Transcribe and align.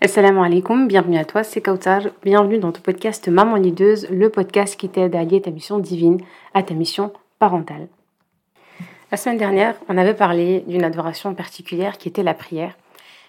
Assalamu 0.00 0.44
alaikum, 0.44 0.86
bienvenue 0.86 1.18
à 1.18 1.24
toi, 1.24 1.42
c'est 1.42 1.60
Kautar. 1.60 2.02
Bienvenue 2.22 2.58
dans 2.58 2.70
ton 2.70 2.80
podcast 2.80 3.26
Maman 3.26 3.56
Lideuse, 3.56 4.08
le 4.10 4.30
podcast 4.30 4.78
qui 4.78 4.88
t'aide 4.88 5.16
à 5.16 5.18
allier 5.18 5.42
ta 5.42 5.50
mission 5.50 5.80
divine 5.80 6.20
à 6.54 6.62
ta 6.62 6.72
mission 6.72 7.12
parentale. 7.40 7.88
La 9.10 9.16
semaine 9.16 9.38
dernière, 9.38 9.74
on 9.88 9.98
avait 9.98 10.14
parlé 10.14 10.60
d'une 10.68 10.84
adoration 10.84 11.34
particulière 11.34 11.98
qui 11.98 12.08
était 12.08 12.22
la 12.22 12.34
prière. 12.34 12.78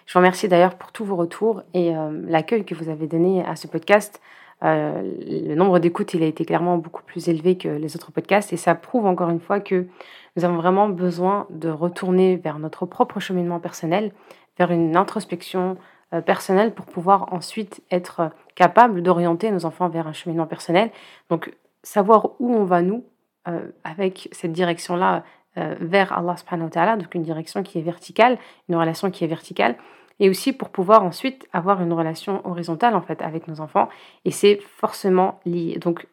Je 0.05 0.13
vous 0.13 0.20
remercie 0.20 0.47
d'ailleurs 0.47 0.76
pour 0.76 0.92
tous 0.92 1.04
vos 1.04 1.16
retours 1.16 1.63
et 1.74 1.97
euh, 1.97 2.12
l'accueil 2.28 2.63
que 2.63 2.75
vous 2.75 2.89
avez 2.89 3.07
donné 3.07 3.43
à 3.43 3.55
ce 3.55 3.65
podcast. 3.65 4.21
Euh, 4.63 5.01
le 5.25 5.55
nombre 5.55 5.79
d'écoutes, 5.79 6.13
il 6.13 6.21
a 6.21 6.27
été 6.27 6.45
clairement 6.45 6.77
beaucoup 6.77 7.01
plus 7.01 7.29
élevé 7.29 7.57
que 7.57 7.67
les 7.67 7.95
autres 7.95 8.11
podcasts 8.11 8.54
et 8.54 8.57
ça 8.57 8.75
prouve 8.75 9.07
encore 9.07 9.31
une 9.31 9.39
fois 9.39 9.59
que 9.59 9.88
nous 10.36 10.45
avons 10.45 10.57
vraiment 10.57 10.88
besoin 10.88 11.47
de 11.49 11.70
retourner 11.70 12.36
vers 12.36 12.59
notre 12.59 12.86
propre 12.86 13.20
cheminement 13.20 13.59
personnel, 13.59 14.11
vers 14.59 14.70
une 14.70 14.95
introspection, 14.95 15.75
personnel 16.21 16.73
pour 16.73 16.86
pouvoir 16.86 17.34
ensuite 17.34 17.82
être 17.92 18.20
euh, 18.20 18.29
capable 18.56 19.02
d'orienter 19.02 19.52
nos 19.52 19.65
enfants 19.65 19.89
vers 19.89 20.07
un 20.07 20.14
cheminement 20.14 20.47
personnel. 20.47 20.92
Donc, 21.29 21.54
savoir 21.83 22.32
où 22.39 22.54
on 22.54 22.66
va 22.66 22.82
nous 22.82 23.06
euh, 23.47 23.71
avec 23.83 24.30
cette 24.32 24.52
direction-là 24.52 25.24
vers 25.82 26.18
Allah 26.18 26.38
subhanahu 26.38 26.68
wa 26.68 26.69
ta'ala, 26.69 26.96
donc 26.96 27.14
une 27.16 27.24
direction 27.24 27.64
qui 27.64 27.80
est 27.80 27.82
verticale, 27.82 28.38
une 28.69 28.78
relation 28.78 29.11
qui 29.11 29.25
est 29.25 29.28
verticale, 29.28 29.75
et 30.21 30.30
aussi 30.30 30.54
pour 30.54 30.69
pouvoir 30.69 31.04
ensuite 31.04 31.50
avoir 31.52 31.82
une 31.82 31.92
relation 31.92 32.47
horizontale 32.47 32.95
en 32.95 33.02
fait 33.02 33.22
avec 33.22 33.45
nos 33.50 33.59
enfants, 33.59 33.89
et 34.23 34.31
c'est 34.31 34.61
forcément 34.61 35.41
lié. 35.45 35.78
Donc, 35.78 36.08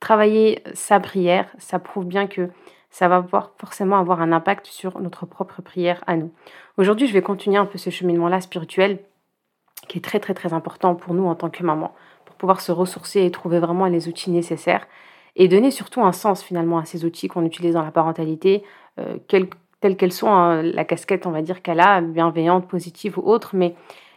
travailler 0.00 0.64
sa 0.74 0.98
prière, 0.98 1.48
ça 1.58 1.78
prouve 1.78 2.06
bien 2.06 2.26
que 2.26 2.50
ça 2.90 3.08
va 3.08 3.20
pouvoir 3.20 3.52
forcément 3.58 3.98
avoir 3.98 4.20
un 4.22 4.32
impact 4.32 4.66
sur 4.66 4.98
notre 5.00 5.26
propre 5.26 5.60
prière 5.60 6.02
à 6.06 6.16
nous. 6.16 6.32
Aujourd'hui, 6.78 7.06
je 7.06 7.12
vais 7.12 7.22
continuer 7.22 7.58
un 7.58 7.66
peu 7.66 7.78
ce 7.78 7.90
cheminement-là 7.90 8.40
spirituel 8.40 9.00
qui 9.88 9.98
est 9.98 10.02
très 10.02 10.20
très 10.20 10.34
très 10.34 10.52
important 10.52 10.94
pour 10.94 11.14
nous 11.14 11.26
en 11.26 11.34
tant 11.34 11.50
que 11.50 11.62
maman, 11.62 11.94
pour 12.24 12.36
pouvoir 12.36 12.60
se 12.60 12.72
ressourcer 12.72 13.24
et 13.24 13.30
trouver 13.30 13.58
vraiment 13.58 13.86
les 13.86 14.08
outils 14.08 14.30
nécessaires 14.30 14.86
et 15.36 15.48
donner 15.48 15.70
surtout 15.70 16.02
un 16.02 16.12
sens 16.12 16.42
finalement 16.42 16.78
à 16.78 16.84
ces 16.84 17.04
outils 17.04 17.28
qu'on 17.28 17.44
utilise 17.44 17.74
dans 17.74 17.82
la 17.82 17.90
parentalité, 17.90 18.62
euh, 18.98 19.18
telles 19.28 19.96
qu'elles 19.96 20.12
sont, 20.12 20.30
hein, 20.30 20.62
la 20.62 20.84
casquette 20.84 21.26
on 21.26 21.30
va 21.30 21.42
dire 21.42 21.62
qu'elle 21.62 21.80
a, 21.80 22.00
bienveillante, 22.00 22.66
positive 22.66 23.18
ou 23.18 23.22
autre, 23.22 23.50
mais 23.54 23.74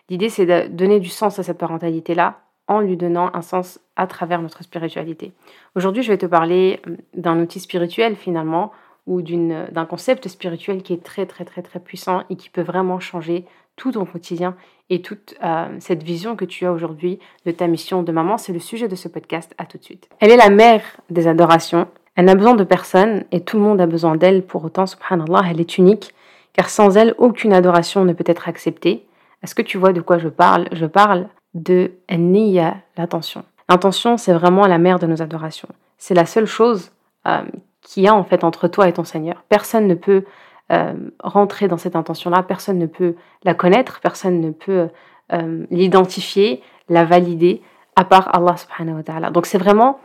l'idée 0.09 0.29
c'est 0.29 0.45
de 0.45 0.67
donner 0.69 0.99
du 0.99 1.09
sens 1.09 1.37
à 1.37 1.43
cette 1.43 1.57
parentalité-là 1.57 2.39
en 2.67 2.79
lui 2.79 2.97
donnant 2.97 3.31
un 3.33 3.41
sens 3.41 3.79
à 3.95 4.07
travers 4.07 4.41
notre 4.41 4.63
spiritualité. 4.63 5.33
Aujourd'hui 5.75 6.03
je 6.03 6.11
vais 6.11 6.17
te 6.17 6.25
parler 6.25 6.79
euh, 6.87 6.95
d'un 7.13 7.39
outil 7.39 7.59
spirituel 7.59 8.15
finalement 8.15 8.71
ou 9.07 9.23
d'un 9.23 9.85
concept 9.85 10.27
spirituel 10.27 10.83
qui 10.83 10.93
est 10.93 11.03
très 11.03 11.25
très 11.25 11.43
très 11.43 11.63
très 11.63 11.79
puissant 11.79 12.23
et 12.29 12.35
qui 12.35 12.49
peut 12.49 12.61
vraiment 12.61 12.99
changer 12.99 13.43
tout 13.79 13.93
ton 13.93 14.05
quotidien 14.05 14.55
et 14.89 15.01
toute 15.01 15.35
euh, 15.43 15.67
cette 15.79 16.03
vision 16.03 16.35
que 16.35 16.45
tu 16.45 16.65
as 16.65 16.73
aujourd'hui 16.73 17.17
de 17.45 17.51
ta 17.51 17.65
mission 17.65 18.03
de 18.03 18.11
maman. 18.11 18.37
C'est 18.37 18.51
le 18.51 18.59
sujet 18.59 18.89
de 18.89 18.95
ce 18.95 19.07
podcast. 19.07 19.55
À 19.57 19.65
tout 19.65 19.77
de 19.77 19.83
suite. 19.83 20.09
Elle 20.19 20.31
est 20.31 20.37
la 20.37 20.49
mère 20.49 20.81
des 21.09 21.27
adorations. 21.27 21.87
Elle 22.15 22.25
n'a 22.25 22.35
besoin 22.35 22.55
de 22.55 22.65
personne 22.65 23.23
et 23.31 23.41
tout 23.41 23.57
le 23.57 23.63
monde 23.63 23.79
a 23.79 23.87
besoin 23.87 24.17
d'elle. 24.17 24.43
Pour 24.43 24.65
autant, 24.65 24.85
subhanallah, 24.85 25.43
elle 25.49 25.61
est 25.61 25.77
unique 25.77 26.13
car 26.51 26.69
sans 26.69 26.97
elle, 26.97 27.15
aucune 27.17 27.53
adoration 27.53 28.03
ne 28.03 28.11
peut 28.11 28.25
être 28.27 28.49
acceptée. 28.49 29.05
Est-ce 29.43 29.55
que 29.55 29.61
tu 29.61 29.77
vois 29.77 29.93
de 29.93 30.01
quoi 30.01 30.17
je 30.17 30.27
parle? 30.27 30.67
Je 30.73 30.85
parle 30.85 31.27
de 31.53 31.91
niya, 32.11 32.77
l'intention. 32.97 33.45
L'intention, 33.69 34.17
c'est 34.17 34.33
vraiment 34.33 34.67
la 34.67 34.77
mère 34.77 34.99
de 34.99 35.07
nos 35.07 35.21
adorations. 35.21 35.69
C'est 35.97 36.15
la 36.15 36.25
seule 36.25 36.47
chose 36.47 36.91
euh, 37.27 37.43
qu'il 37.81 38.03
y 38.03 38.07
a 38.09 38.15
en 38.15 38.23
fait 38.25 38.43
entre 38.43 38.67
toi 38.67 38.89
et 38.89 38.93
ton 38.93 39.05
Seigneur. 39.05 39.43
Personne 39.47 39.87
ne 39.87 39.95
peut 39.95 40.25
euh, 40.71 40.93
rentrer 41.23 41.67
dans 41.67 41.77
cette 41.77 41.95
intention-là, 41.95 42.43
personne 42.43 42.77
ne 42.77 42.85
peut 42.85 43.15
la 43.43 43.55
connaître, 43.55 43.99
personne 44.01 44.39
ne 44.39 44.51
peut 44.51 44.89
euh, 45.33 45.65
l'identifier, 45.71 46.61
la 46.89 47.05
valider, 47.05 47.63
à 47.95 48.03
part 48.03 48.29
Allah 48.35 48.55
subhanahu 48.55 48.97
wa 48.97 49.03
ta'ala. 49.03 49.31
Donc 49.31 49.47
c'est 49.47 49.57
vraiment 49.57 49.99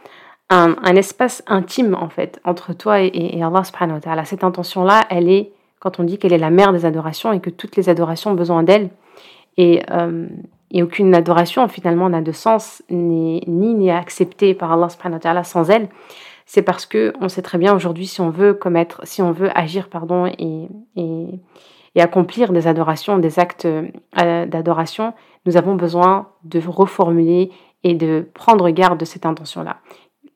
un, 0.49 0.75
espace 0.97 1.43
intime 1.47 1.95
en 1.95 2.09
fait 2.09 2.41
entre 2.45 2.73
toi 2.73 3.01
et, 3.01 3.43
Allah 3.43 3.63
subhanahu 3.63 3.97
wa 3.97 4.01
ta'ala. 4.01 4.25
Cette 4.25 4.43
intention-là, 4.43 5.05
elle 5.11 5.29
est, 5.29 5.53
quand 5.81 6.01
on 6.01 6.05
dit 6.05 6.19
qu'elle 6.19 6.33
est 6.33 6.39
la 6.39 6.51
mère 6.51 6.73
des 6.73 6.87
adorations 6.87 7.33
et 7.35 7.41
que 7.41 7.51
toutes 7.51 7.77
les 7.77 7.91
adorations 7.91 8.31
ont 8.31 8.35
besoin 8.35 8.63
d'elle, 8.63 8.89
et, 9.59 9.83
euh, 9.91 10.27
aucune 10.75 11.15
adoration 11.15 11.69
finalement 11.69 12.09
n'a 12.09 12.21
de 12.21 12.33
sens 12.33 12.83
ni 12.91 13.41
n'est 13.47 13.91
acceptée 13.91 14.55
par 14.55 14.73
Allah 14.73 14.89
subhanahu 14.89 15.19
wa 15.19 15.21
ta'ala 15.21 15.45
sans 15.45 15.71
elle, 15.71 15.89
c'est 16.47 16.63
parce 16.63 16.87
que 16.87 17.13
on 17.21 17.29
sait 17.29 17.43
très 17.43 17.59
bien 17.59 17.75
aujourd'hui 17.75 18.07
si 18.07 18.21
on 18.21 18.31
veut 18.31 18.55
commettre, 18.55 19.01
si 19.05 19.23
on 19.23 19.33
veut 19.33 19.51
agir, 19.57 19.89
pardon, 19.89 20.27
et, 20.27 20.69
et, 20.97 22.01
accomplir 22.01 22.53
des 22.53 22.67
adorations, 22.67 23.19
des 23.19 23.39
actes 23.39 23.67
euh, 23.67 24.47
d'adoration, 24.47 25.15
nous 25.47 25.57
avons 25.57 25.77
besoin 25.77 26.29
de 26.43 26.61
reformuler 26.67 27.51
et 27.85 27.95
de 27.95 28.27
prendre 28.35 28.69
garde 28.71 28.99
de 28.99 29.05
cette 29.05 29.27
intention-là. 29.27 29.77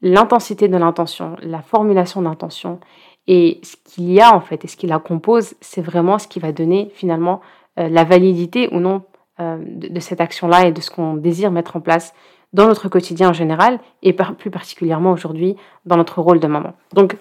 L'intensité 0.00 0.68
de 0.68 0.76
l'intention, 0.76 1.34
la 1.42 1.60
formulation 1.60 2.22
d'intention 2.22 2.78
et 3.26 3.60
ce 3.62 3.76
qu'il 3.84 4.10
y 4.12 4.20
a 4.20 4.34
en 4.34 4.40
fait 4.40 4.64
et 4.64 4.68
ce 4.68 4.76
qui 4.76 4.86
la 4.86 4.98
compose, 4.98 5.54
c'est 5.60 5.82
vraiment 5.82 6.18
ce 6.18 6.28
qui 6.28 6.38
va 6.38 6.52
donner 6.52 6.90
finalement 6.94 7.40
euh, 7.78 7.88
la 7.88 8.04
validité 8.04 8.68
ou 8.72 8.80
non 8.80 9.02
euh, 9.40 9.58
de, 9.60 10.00
cette 10.00 10.20
action-là 10.20 10.66
et 10.66 10.72
de 10.72 10.80
ce 10.80 10.90
qu'on 10.90 11.14
désire 11.14 11.50
mettre 11.50 11.76
en 11.76 11.80
place 11.80 12.14
dans 12.52 12.66
notre 12.66 12.88
quotidien 12.88 13.30
en 13.30 13.32
général 13.32 13.78
et 14.02 14.12
plus 14.12 14.50
particulièrement 14.50 15.12
aujourd'hui 15.12 15.56
dans 15.86 15.96
notre 15.96 16.20
rôle 16.20 16.40
de 16.40 16.46
maman. 16.46 16.74
Donc, 16.92 17.16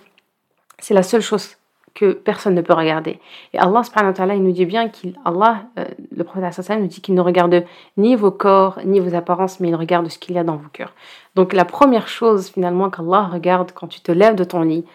c'est 0.80 0.94
la 0.94 1.04
seule 1.04 1.22
chose 1.22 1.58
que 1.98 2.12
personne 2.12 2.54
ne 2.54 2.62
peut 2.62 2.74
regarder. 2.74 3.20
Et 3.54 3.58
Allah 3.58 3.82
subhanahu 3.84 4.12
wa 4.12 4.14
ta'ala, 4.14 4.36
il 4.36 4.44
nous 4.44 4.52
dit 4.52 4.66
bien 4.66 4.88
qu'il, 4.88 5.18
euh, 5.26 5.86
le 6.16 6.24
prophète 6.24 6.70
nous 6.80 6.86
dit 6.86 7.02
qu'il 7.02 7.16
ne 7.16 7.22
regarde 7.22 7.66
ni 7.98 8.16
vos 8.16 8.30
corps, 8.30 8.80
ni 8.86 9.00
vos 9.00 9.16
apparences, 9.16 9.60
mais 9.60 9.70
il 9.70 9.76
regarde 9.76 10.08
ce 10.08 10.20
qu'il 10.20 10.36
y 10.36 10.38
a 10.38 10.44
dans 10.44 10.58
vos 10.58 10.70
cœurs. 10.72 10.94
Donc 11.34 11.54
la 11.54 11.66
première 11.66 12.08
chose 12.08 12.50
finalement 12.50 12.92
qu'Allah 12.92 13.24
regarde 13.34 13.72
quand 13.74 13.88
tu 13.88 14.00
te 14.02 14.12
lèves 14.12 14.36
de 14.36 14.44
ton 14.44 14.62
lit, 14.62 14.86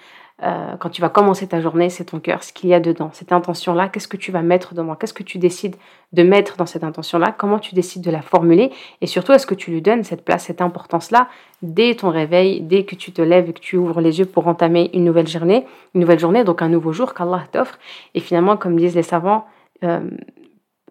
euh, 0.42 0.76
quand 0.78 0.90
tu 0.90 1.00
vas 1.00 1.08
commencer 1.08 1.46
ta 1.46 1.60
journée, 1.60 1.88
c'est 1.88 2.06
ton 2.06 2.18
cœur, 2.18 2.42
ce 2.42 2.52
qu'il 2.52 2.70
y 2.70 2.74
a 2.74 2.80
dedans, 2.80 3.10
cette 3.12 3.32
intention-là, 3.32 3.88
qu'est-ce 3.88 4.08
que 4.08 4.16
tu 4.16 4.32
vas 4.32 4.42
mettre 4.42 4.74
dedans, 4.74 4.94
qu'est-ce 4.94 5.14
que 5.14 5.22
tu 5.22 5.38
décides 5.38 5.76
de 6.12 6.22
mettre 6.22 6.56
dans 6.56 6.66
cette 6.66 6.84
intention-là, 6.84 7.34
comment 7.36 7.58
tu 7.58 7.74
décides 7.74 8.02
de 8.02 8.10
la 8.10 8.22
formuler, 8.22 8.72
et 9.00 9.06
surtout 9.06 9.32
est-ce 9.32 9.46
que 9.46 9.54
tu 9.54 9.70
lui 9.70 9.82
donnes 9.82 10.04
cette 10.04 10.24
place, 10.24 10.44
cette 10.44 10.60
importance-là 10.60 11.28
dès 11.62 11.94
ton 11.94 12.10
réveil, 12.10 12.60
dès 12.60 12.84
que 12.84 12.96
tu 12.96 13.12
te 13.12 13.22
lèves 13.22 13.50
et 13.50 13.52
que 13.52 13.60
tu 13.60 13.76
ouvres 13.76 14.00
les 14.00 14.18
yeux 14.18 14.26
pour 14.26 14.48
entamer 14.48 14.90
une 14.94 15.04
nouvelle 15.04 15.28
journée, 15.28 15.64
une 15.94 16.00
nouvelle 16.00 16.18
journée, 16.18 16.44
donc 16.44 16.60
un 16.60 16.68
nouveau 16.68 16.92
jour 16.92 17.14
qu'Allah 17.14 17.44
t'offre. 17.52 17.78
Et 18.14 18.20
finalement, 18.20 18.56
comme 18.56 18.76
disent 18.76 18.96
les 18.96 19.04
savants, 19.04 19.46
euh, 19.84 20.00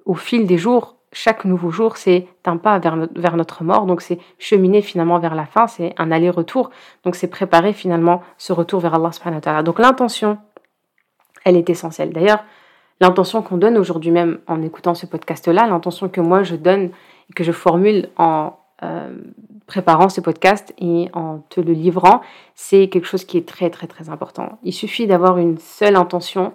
au 0.05 0.15
fil 0.15 0.47
des 0.47 0.57
jours, 0.57 0.95
chaque 1.13 1.43
nouveau 1.45 1.71
jour, 1.71 1.97
c'est 1.97 2.27
un 2.45 2.57
pas 2.57 2.79
vers, 2.79 3.35
notre 3.35 3.63
mort, 3.63 3.85
donc 3.85 4.01
c'est 4.01 4.19
cheminer 4.39 4.81
finalement 4.81 5.19
vers 5.19 5.35
la 5.35 5.45
fin, 5.45 5.67
c'est 5.67 5.93
un 5.97 6.11
aller-retour, 6.11 6.69
donc 7.03 7.15
c'est 7.15 7.27
préparer 7.27 7.73
finalement 7.73 8.21
ce 8.37 8.53
retour 8.53 8.79
vers 8.79 8.95
Allah. 8.95 9.61
Donc 9.63 9.79
l'intention, 9.79 10.37
elle 11.43 11.57
est 11.57 11.69
essentielle. 11.69 12.11
D'ailleurs, 12.13 12.43
l'intention 13.01 13.41
qu'on 13.41 13.57
donne 13.57 13.77
aujourd'hui 13.77 14.11
même 14.11 14.39
en 14.47 14.61
écoutant 14.61 14.93
ce 14.93 15.05
podcast-là, 15.05 15.67
l'intention 15.67 16.07
que 16.07 16.21
moi 16.21 16.43
je 16.43 16.55
donne 16.55 16.91
et 17.29 17.33
que 17.33 17.43
je 17.43 17.51
formule 17.51 18.09
en 18.17 18.57
euh, 18.83 19.13
préparant 19.67 20.09
ce 20.09 20.21
podcast 20.21 20.73
et 20.79 21.09
en 21.13 21.39
te 21.49 21.61
le 21.61 21.73
livrant, 21.73 22.21
c'est 22.55 22.87
quelque 22.87 23.05
chose 23.05 23.25
qui 23.25 23.37
est 23.37 23.47
très 23.47 23.69
très 23.69 23.87
très 23.87 24.09
important. 24.09 24.59
Il 24.63 24.73
suffit 24.73 25.07
d'avoir 25.07 25.37
une 25.37 25.57
seule 25.57 25.95
intention, 25.95 26.53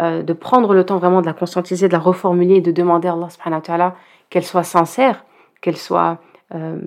euh, 0.00 0.22
de 0.22 0.32
prendre 0.32 0.74
le 0.74 0.84
temps 0.84 0.98
vraiment 0.98 1.20
de 1.20 1.26
la 1.26 1.32
conscientiser, 1.32 1.88
de 1.88 1.92
la 1.92 1.98
reformuler 1.98 2.56
et 2.56 2.60
de 2.60 2.72
demander 2.72 3.08
à 3.08 3.12
Allah 3.12 3.94
qu'elle 4.30 4.44
soit 4.44 4.62
sincère, 4.62 5.24
qu'elle 5.60 5.76
soit 5.76 6.18
euh, 6.54 6.78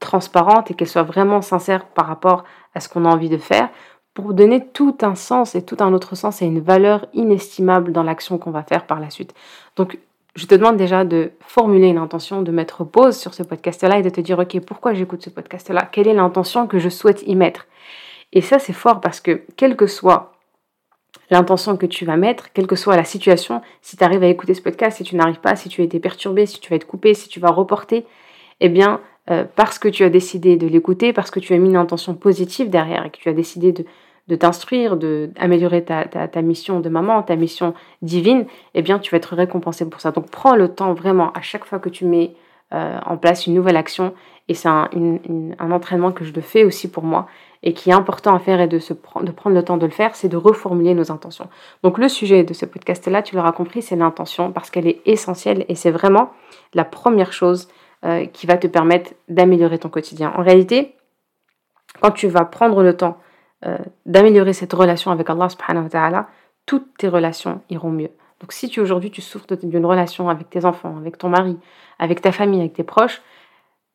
transparente 0.00 0.70
et 0.70 0.74
qu'elle 0.74 0.88
soit 0.88 1.02
vraiment 1.02 1.42
sincère 1.42 1.86
par 1.86 2.06
rapport 2.06 2.44
à 2.74 2.80
ce 2.80 2.88
qu'on 2.88 3.04
a 3.04 3.08
envie 3.08 3.28
de 3.28 3.38
faire 3.38 3.68
pour 4.14 4.34
donner 4.34 4.66
tout 4.66 4.98
un 5.02 5.14
sens 5.14 5.54
et 5.54 5.64
tout 5.64 5.76
un 5.80 5.92
autre 5.92 6.14
sens 6.14 6.42
et 6.42 6.46
une 6.46 6.60
valeur 6.60 7.06
inestimable 7.14 7.92
dans 7.92 8.02
l'action 8.02 8.38
qu'on 8.38 8.50
va 8.50 8.62
faire 8.62 8.86
par 8.86 9.00
la 9.00 9.08
suite. 9.08 9.34
Donc, 9.76 9.98
je 10.34 10.46
te 10.46 10.54
demande 10.54 10.76
déjà 10.76 11.04
de 11.04 11.32
formuler 11.40 11.88
une 11.88 11.98
intention, 11.98 12.42
de 12.42 12.52
mettre 12.52 12.84
pause 12.84 13.16
sur 13.16 13.34
ce 13.34 13.42
podcast-là 13.42 13.98
et 13.98 14.02
de 14.02 14.10
te 14.10 14.20
dire, 14.20 14.38
OK, 14.38 14.60
pourquoi 14.60 14.94
j'écoute 14.94 15.22
ce 15.22 15.30
podcast-là? 15.30 15.88
Quelle 15.90 16.08
est 16.08 16.14
l'intention 16.14 16.66
que 16.66 16.78
je 16.78 16.88
souhaite 16.88 17.22
y 17.26 17.34
mettre? 17.34 17.66
Et 18.32 18.40
ça, 18.40 18.58
c'est 18.58 18.72
fort 18.72 19.00
parce 19.00 19.20
que, 19.20 19.42
quel 19.56 19.76
que 19.76 19.86
soit 19.86 20.32
l'intention 21.30 21.76
que 21.76 21.86
tu 21.86 22.04
vas 22.04 22.16
mettre, 22.16 22.52
quelle 22.52 22.66
que 22.66 22.76
soit 22.76 22.96
la 22.96 23.04
situation, 23.04 23.62
si 23.82 23.96
tu 23.96 24.04
arrives 24.04 24.22
à 24.22 24.26
écouter 24.26 24.54
ce 24.54 24.62
podcast, 24.62 24.98
si 24.98 25.04
tu 25.04 25.16
n'arrives 25.16 25.40
pas, 25.40 25.56
si 25.56 25.68
tu 25.68 25.80
as 25.80 25.84
été 25.84 26.00
perturbé, 26.00 26.46
si 26.46 26.60
tu 26.60 26.70
vas 26.70 26.76
être 26.76 26.86
coupé, 26.86 27.14
si 27.14 27.28
tu 27.28 27.40
vas 27.40 27.50
reporter, 27.50 28.04
eh 28.60 28.68
bien, 28.68 29.00
euh, 29.30 29.44
parce 29.56 29.78
que 29.78 29.88
tu 29.88 30.02
as 30.04 30.10
décidé 30.10 30.56
de 30.56 30.66
l'écouter, 30.66 31.12
parce 31.12 31.30
que 31.30 31.40
tu 31.40 31.54
as 31.54 31.58
mis 31.58 31.68
une 31.68 31.76
intention 31.76 32.14
positive 32.14 32.68
derrière 32.68 33.06
et 33.06 33.10
que 33.10 33.18
tu 33.18 33.28
as 33.28 33.32
décidé 33.32 33.72
de, 33.72 33.84
de 34.28 34.36
t'instruire, 34.36 34.96
d'améliorer 34.96 35.84
ta, 35.84 36.04
ta, 36.04 36.26
ta, 36.26 36.42
mission 36.42 36.80
de 36.80 36.88
maman, 36.88 37.22
ta 37.22 37.36
mission 37.36 37.74
divine, 38.02 38.46
eh 38.74 38.82
bien, 38.82 38.98
tu 38.98 39.10
vas 39.10 39.18
être 39.18 39.34
récompensé 39.34 39.88
pour 39.88 40.00
ça. 40.00 40.10
Donc, 40.10 40.30
prends 40.30 40.56
le 40.56 40.68
temps 40.68 40.94
vraiment, 40.94 41.32
à 41.32 41.42
chaque 41.42 41.64
fois 41.64 41.78
que 41.78 41.88
tu 41.88 42.04
mets 42.04 42.32
en 42.72 43.16
place 43.16 43.46
une 43.46 43.54
nouvelle 43.54 43.76
action. 43.76 44.14
Et 44.50 44.54
c'est 44.54 44.68
un, 44.68 44.88
entraînement 45.60 46.10
que 46.10 46.24
je 46.24 46.32
le 46.32 46.40
fais 46.40 46.64
aussi 46.64 46.90
pour 46.90 47.04
moi 47.04 47.28
et 47.62 47.72
qui 47.72 47.90
est 47.90 47.92
important 47.92 48.34
à 48.34 48.40
faire 48.40 48.60
et 48.60 48.66
de, 48.66 48.80
se 48.80 48.92
de 48.92 49.30
prendre 49.30 49.54
le 49.54 49.62
temps 49.62 49.76
de 49.76 49.86
le 49.86 49.92
faire, 49.92 50.16
c'est 50.16 50.28
de 50.28 50.36
reformuler 50.36 50.94
nos 50.94 51.12
intentions. 51.12 51.48
Donc 51.84 51.98
le 51.98 52.08
sujet 52.08 52.42
de 52.42 52.52
ce 52.52 52.66
podcast-là, 52.66 53.22
tu 53.22 53.36
l'auras 53.36 53.52
compris, 53.52 53.80
c'est 53.80 53.94
l'intention 53.94 54.50
parce 54.50 54.70
qu'elle 54.70 54.88
est 54.88 55.02
essentielle 55.06 55.64
et 55.68 55.76
c'est 55.76 55.92
vraiment 55.92 56.30
la 56.74 56.84
première 56.84 57.32
chose 57.32 57.68
euh, 58.04 58.26
qui 58.26 58.46
va 58.46 58.56
te 58.56 58.66
permettre 58.66 59.12
d'améliorer 59.28 59.78
ton 59.78 59.88
quotidien. 59.88 60.32
En 60.36 60.42
réalité, 60.42 60.96
quand 62.00 62.10
tu 62.10 62.28
vas 62.28 62.44
prendre 62.44 62.82
le 62.82 62.96
temps 62.96 63.18
euh, 63.66 63.76
d'améliorer 64.06 64.52
cette 64.52 64.72
relation 64.72 65.10
avec 65.10 65.28
Allah 65.28 65.48
subhanahu 65.48 65.88
wa 65.92 66.28
toutes 66.66 66.96
tes 66.96 67.08
relations 67.08 67.60
iront 67.68 67.90
mieux. 67.90 68.10
Donc 68.40 68.52
si 68.52 68.68
tu 68.68 68.80
aujourd'hui 68.80 69.10
tu 69.10 69.20
souffres 69.20 69.46
d'une 69.54 69.86
relation 69.86 70.28
avec 70.28 70.50
tes 70.50 70.64
enfants, 70.64 70.96
avec 70.96 71.18
ton 71.18 71.28
mari, 71.28 71.58
avec 71.98 72.20
ta 72.20 72.32
famille, 72.32 72.60
avec 72.60 72.72
tes 72.72 72.84
proches, 72.84 73.22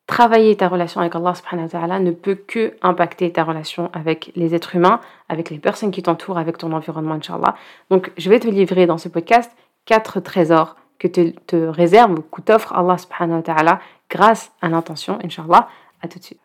travailler 0.08 0.56
ta 0.56 0.68
relation 0.68 1.02
avec 1.02 1.16
Allah 1.16 1.34
subhanahu 1.34 1.66
wa 1.66 1.70
ta'ala 1.70 2.00
ne 2.00 2.12
peut 2.12 2.36
que 2.36 2.76
impacter 2.82 3.32
ta 3.32 3.44
relation 3.44 3.90
avec 3.94 4.32
les 4.36 4.54
êtres 4.54 4.76
humains, 4.76 5.00
avec 5.30 5.50
les 5.50 5.58
personnes 5.58 5.92
qui 5.92 6.04
t'entourent, 6.04 6.38
avec 6.38 6.58
ton 6.58 6.72
environnement, 6.74 7.16
Inch'Allah. 7.16 7.56
Donc, 7.90 8.12
je 8.18 8.30
vais 8.30 8.40
te 8.40 8.48
livrer 8.48 8.86
dans 8.86 8.98
ce 8.98 9.10
podcast 9.10 9.52
quatre 9.86 10.20
trésors 10.20 10.76
que 11.00 11.08
te, 11.08 11.32
te 11.48 11.56
réserve, 11.56 12.22
que 12.32 12.42
t'offre 12.42 12.74
Allah 12.74 12.98
subhanahu 12.98 13.38
wa 13.38 13.42
ta'ala 13.42 13.80
grâce 14.10 14.52
à 14.62 14.70
l'intention, 14.70 15.18
Inch'Allah. 15.24 15.68
À 16.02 16.08
tout 16.08 16.20
de 16.20 16.24
suite. 16.24 16.40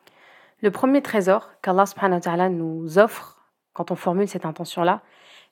Le 0.63 0.71
premier 0.71 1.03
trésor 1.03 1.51
qu'Allah 1.63 1.87
subhanahu 1.87 2.17
wa 2.17 2.21
ta'ala 2.21 2.49
nous 2.49 2.99
offre 2.99 3.37
quand 3.75 3.91
on 3.91 3.97
formule 3.97 4.29
cette 4.29 4.47
intention-là, 4.47 5.01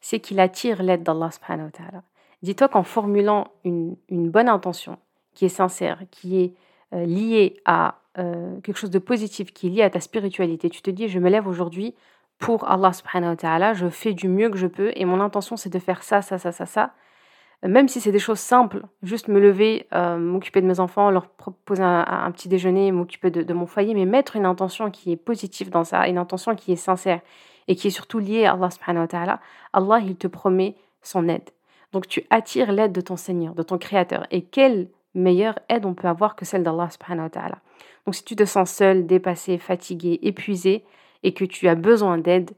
c'est 0.00 0.21
qu'il 0.21 0.41
attire 0.41 0.83
l'aide 0.83 1.03
d'Allah 1.03 1.31
subhanahu 1.31 1.67
wa 1.67 1.71
ta'ala. 1.71 2.03
Dis-toi 2.43 2.69
qu'en 2.69 2.82
formulant 2.82 3.49
une, 3.64 3.96
bonne 4.11 4.49
intention 4.49 4.99
qui 5.35 5.44
est 5.44 5.50
sincère, 5.50 6.02
qui 6.11 6.40
est 6.40 6.55
euh, 6.94 7.05
lié 7.05 7.61
à 7.64 7.96
euh, 8.19 8.61
quelque 8.61 8.76
chose 8.76 8.90
de 8.90 8.99
positif, 8.99 9.52
qui 9.52 9.67
est 9.67 9.70
lié 9.70 9.82
à 9.82 9.90
ta 9.90 10.00
spiritualité. 10.00 10.70
Tu 10.70 10.82
te 10.82 10.90
dis, 10.90 11.08
je 11.08 11.19
me 11.19 11.29
lève 11.29 11.46
aujourd'hui 11.46 11.94
pour 12.38 12.69
Allah 12.69 12.93
subhanahu 12.93 13.31
wa 13.31 13.37
ta'ala, 13.37 13.75
je 13.75 13.88
fais 13.88 14.12
du 14.12 14.29
mieux 14.29 14.49
que 14.50 14.56
je 14.56 14.69
peux 14.69 14.93
et 14.94 15.05
mon 15.05 15.20
intention 15.20 15.56
c'est 15.56 15.73
de 15.73 15.79
faire 15.79 16.02
ça, 16.02 16.23
ça, 16.23 16.38
ça, 16.38 16.52
ça, 16.52 16.67
ça. 16.67 16.93
Même 17.64 17.88
si 17.88 18.00
c'est 18.00 18.12
des 18.12 18.20
choses 18.20 18.38
simples, 18.38 18.82
juste 19.02 19.26
me 19.26 19.40
lever, 19.40 19.88
euh, 19.93 20.17
m'occuper 20.17 20.61
de 20.61 20.67
mes 20.67 20.79
enfants, 20.79 21.11
leur 21.11 21.29
proposer 21.29 21.82
un, 21.82 22.31
petit 22.31 22.49
déjeuner, 22.49 22.93
m'occuper 22.93 23.32
de, 23.32 23.52
mon 23.52 23.67
foyer, 23.67 23.94
mais 23.94 24.05
mettre 24.05 24.37
une 24.37 24.46
intention 24.46 24.93
qui 24.93 25.11
est 25.11 25.17
positive 25.17 25.69
dans 25.69 25.82
ça, 25.82 26.06
une 26.06 26.19
intention 26.19 26.55
qui 26.55 26.70
est 26.70 26.76
sincère 26.76 27.20
et 27.67 27.75
qui 27.75 27.88
est 27.88 27.90
surtout 27.90 28.20
liée 28.20 28.44
à 28.44 28.52
Allah 28.52 29.40
Allah 29.73 29.99
il 29.99 30.17
te 30.17 30.29
promet 30.29 30.76
son 31.02 31.29
aide. 31.29 31.50
Donc 31.93 32.06
tu 32.06 32.25
attires 32.31 32.73
l'aide 32.73 32.93
de 32.93 33.00
ton 33.00 33.17
Seigneur, 33.17 33.55
de 33.55 33.62
ton 33.62 33.79
Créateur. 33.79 34.26
Et 34.31 34.43
quelle 34.43 34.88
meilleure 35.14 35.58
aide 35.69 35.87
on 35.87 35.94
peut 35.94 36.08
avoir 36.08 36.37
que 36.37 36.44
celle 36.44 36.62
d'Allah 36.62 36.90
subhanahu 36.90 37.25
wa 37.25 37.31
ta'ala. 37.31 37.58
Donc 38.05 38.14
si 38.14 38.25
tu 38.25 38.37
te 38.37 38.44
sens 38.44 38.70
seul, 38.70 39.06
dépassé, 39.06 39.58
fatigué, 39.58 40.19
épuisé 40.23 40.85
et 41.23 41.35
que 41.35 41.44
tu 41.44 41.69
as 41.69 41.75
besoin 41.75 42.19
d'aide, 42.19 42.52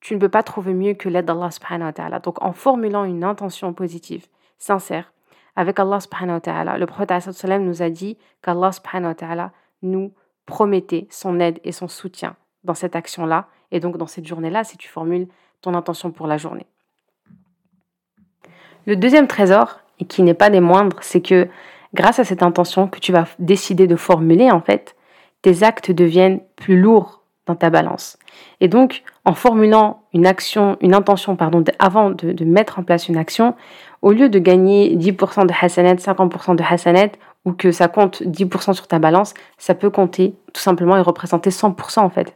tu 0.00 0.14
ne 0.14 0.20
peux 0.20 0.28
pas 0.28 0.42
trouver 0.42 0.74
mieux 0.74 0.94
que 0.94 1.08
l'aide 1.08 1.26
d'Allah 1.26 1.50
subhanahu 1.50 1.88
wa 1.88 1.92
ta'ala. 1.92 2.18
Donc 2.20 2.42
en 2.42 2.52
formulant 2.52 3.04
une 3.04 3.24
intention 3.24 3.72
positive, 3.72 4.26
sincère, 4.58 5.12
avec 5.56 5.80
Allah 5.80 6.00
subhanahu 6.00 6.36
wa 6.36 6.40
ta'ala, 6.40 6.78
le 6.78 6.86
prophète 6.86 7.10
nous 7.60 7.82
a 7.82 7.90
dit 7.90 8.16
qu'Allah 8.42 8.72
subhanahu 8.72 9.10
wa 9.10 9.14
ta'ala 9.14 9.52
nous 9.82 10.12
promettait 10.46 11.06
son 11.10 11.40
aide 11.40 11.58
et 11.64 11.72
son 11.72 11.88
soutien 11.88 12.36
dans 12.64 12.74
cette 12.74 12.96
action-là 12.96 13.48
et 13.70 13.80
donc 13.80 13.98
dans 13.98 14.06
cette 14.06 14.26
journée-là 14.26 14.64
si 14.64 14.76
tu 14.76 14.88
formules 14.88 15.28
ton 15.60 15.74
intention 15.74 16.10
pour 16.10 16.26
la 16.26 16.36
journée. 16.36 16.66
Le 18.88 18.96
deuxième 18.96 19.26
trésor, 19.26 19.80
et 20.00 20.06
qui 20.06 20.22
n'est 20.22 20.32
pas 20.32 20.48
des 20.48 20.60
moindres, 20.60 20.96
c'est 21.02 21.20
que 21.20 21.46
grâce 21.92 22.20
à 22.20 22.24
cette 22.24 22.42
intention 22.42 22.88
que 22.88 22.98
tu 22.98 23.12
vas 23.12 23.26
décider 23.38 23.86
de 23.86 23.96
formuler, 23.96 24.50
en 24.50 24.62
fait, 24.62 24.96
tes 25.42 25.62
actes 25.62 25.90
deviennent 25.90 26.40
plus 26.56 26.80
lourds 26.80 27.20
dans 27.44 27.54
ta 27.54 27.68
balance. 27.68 28.18
Et 28.62 28.68
donc, 28.68 29.02
en 29.26 29.34
formulant 29.34 30.04
une 30.14 30.26
intention, 30.26 31.36
pardon, 31.36 31.62
avant 31.78 32.08
de, 32.08 32.44
mettre 32.46 32.78
en 32.78 32.82
place 32.82 33.10
une 33.10 33.18
action, 33.18 33.54
au 34.00 34.12
lieu 34.12 34.30
de 34.30 34.38
gagner 34.38 34.96
10% 34.96 35.46
de 35.46 35.52
hasanet, 35.60 35.96
50% 35.96 36.56
de 36.56 36.64
hasanet, 36.66 37.12
ou 37.44 37.52
que 37.52 37.72
ça 37.72 37.88
compte 37.88 38.22
10% 38.22 38.72
sur 38.72 38.86
ta 38.86 38.98
balance, 38.98 39.34
ça 39.58 39.74
peut 39.74 39.90
compter 39.90 40.34
tout 40.54 40.62
simplement 40.62 40.96
et 40.96 41.02
représenter 41.02 41.50
100% 41.50 42.00
en 42.00 42.10
fait 42.10 42.34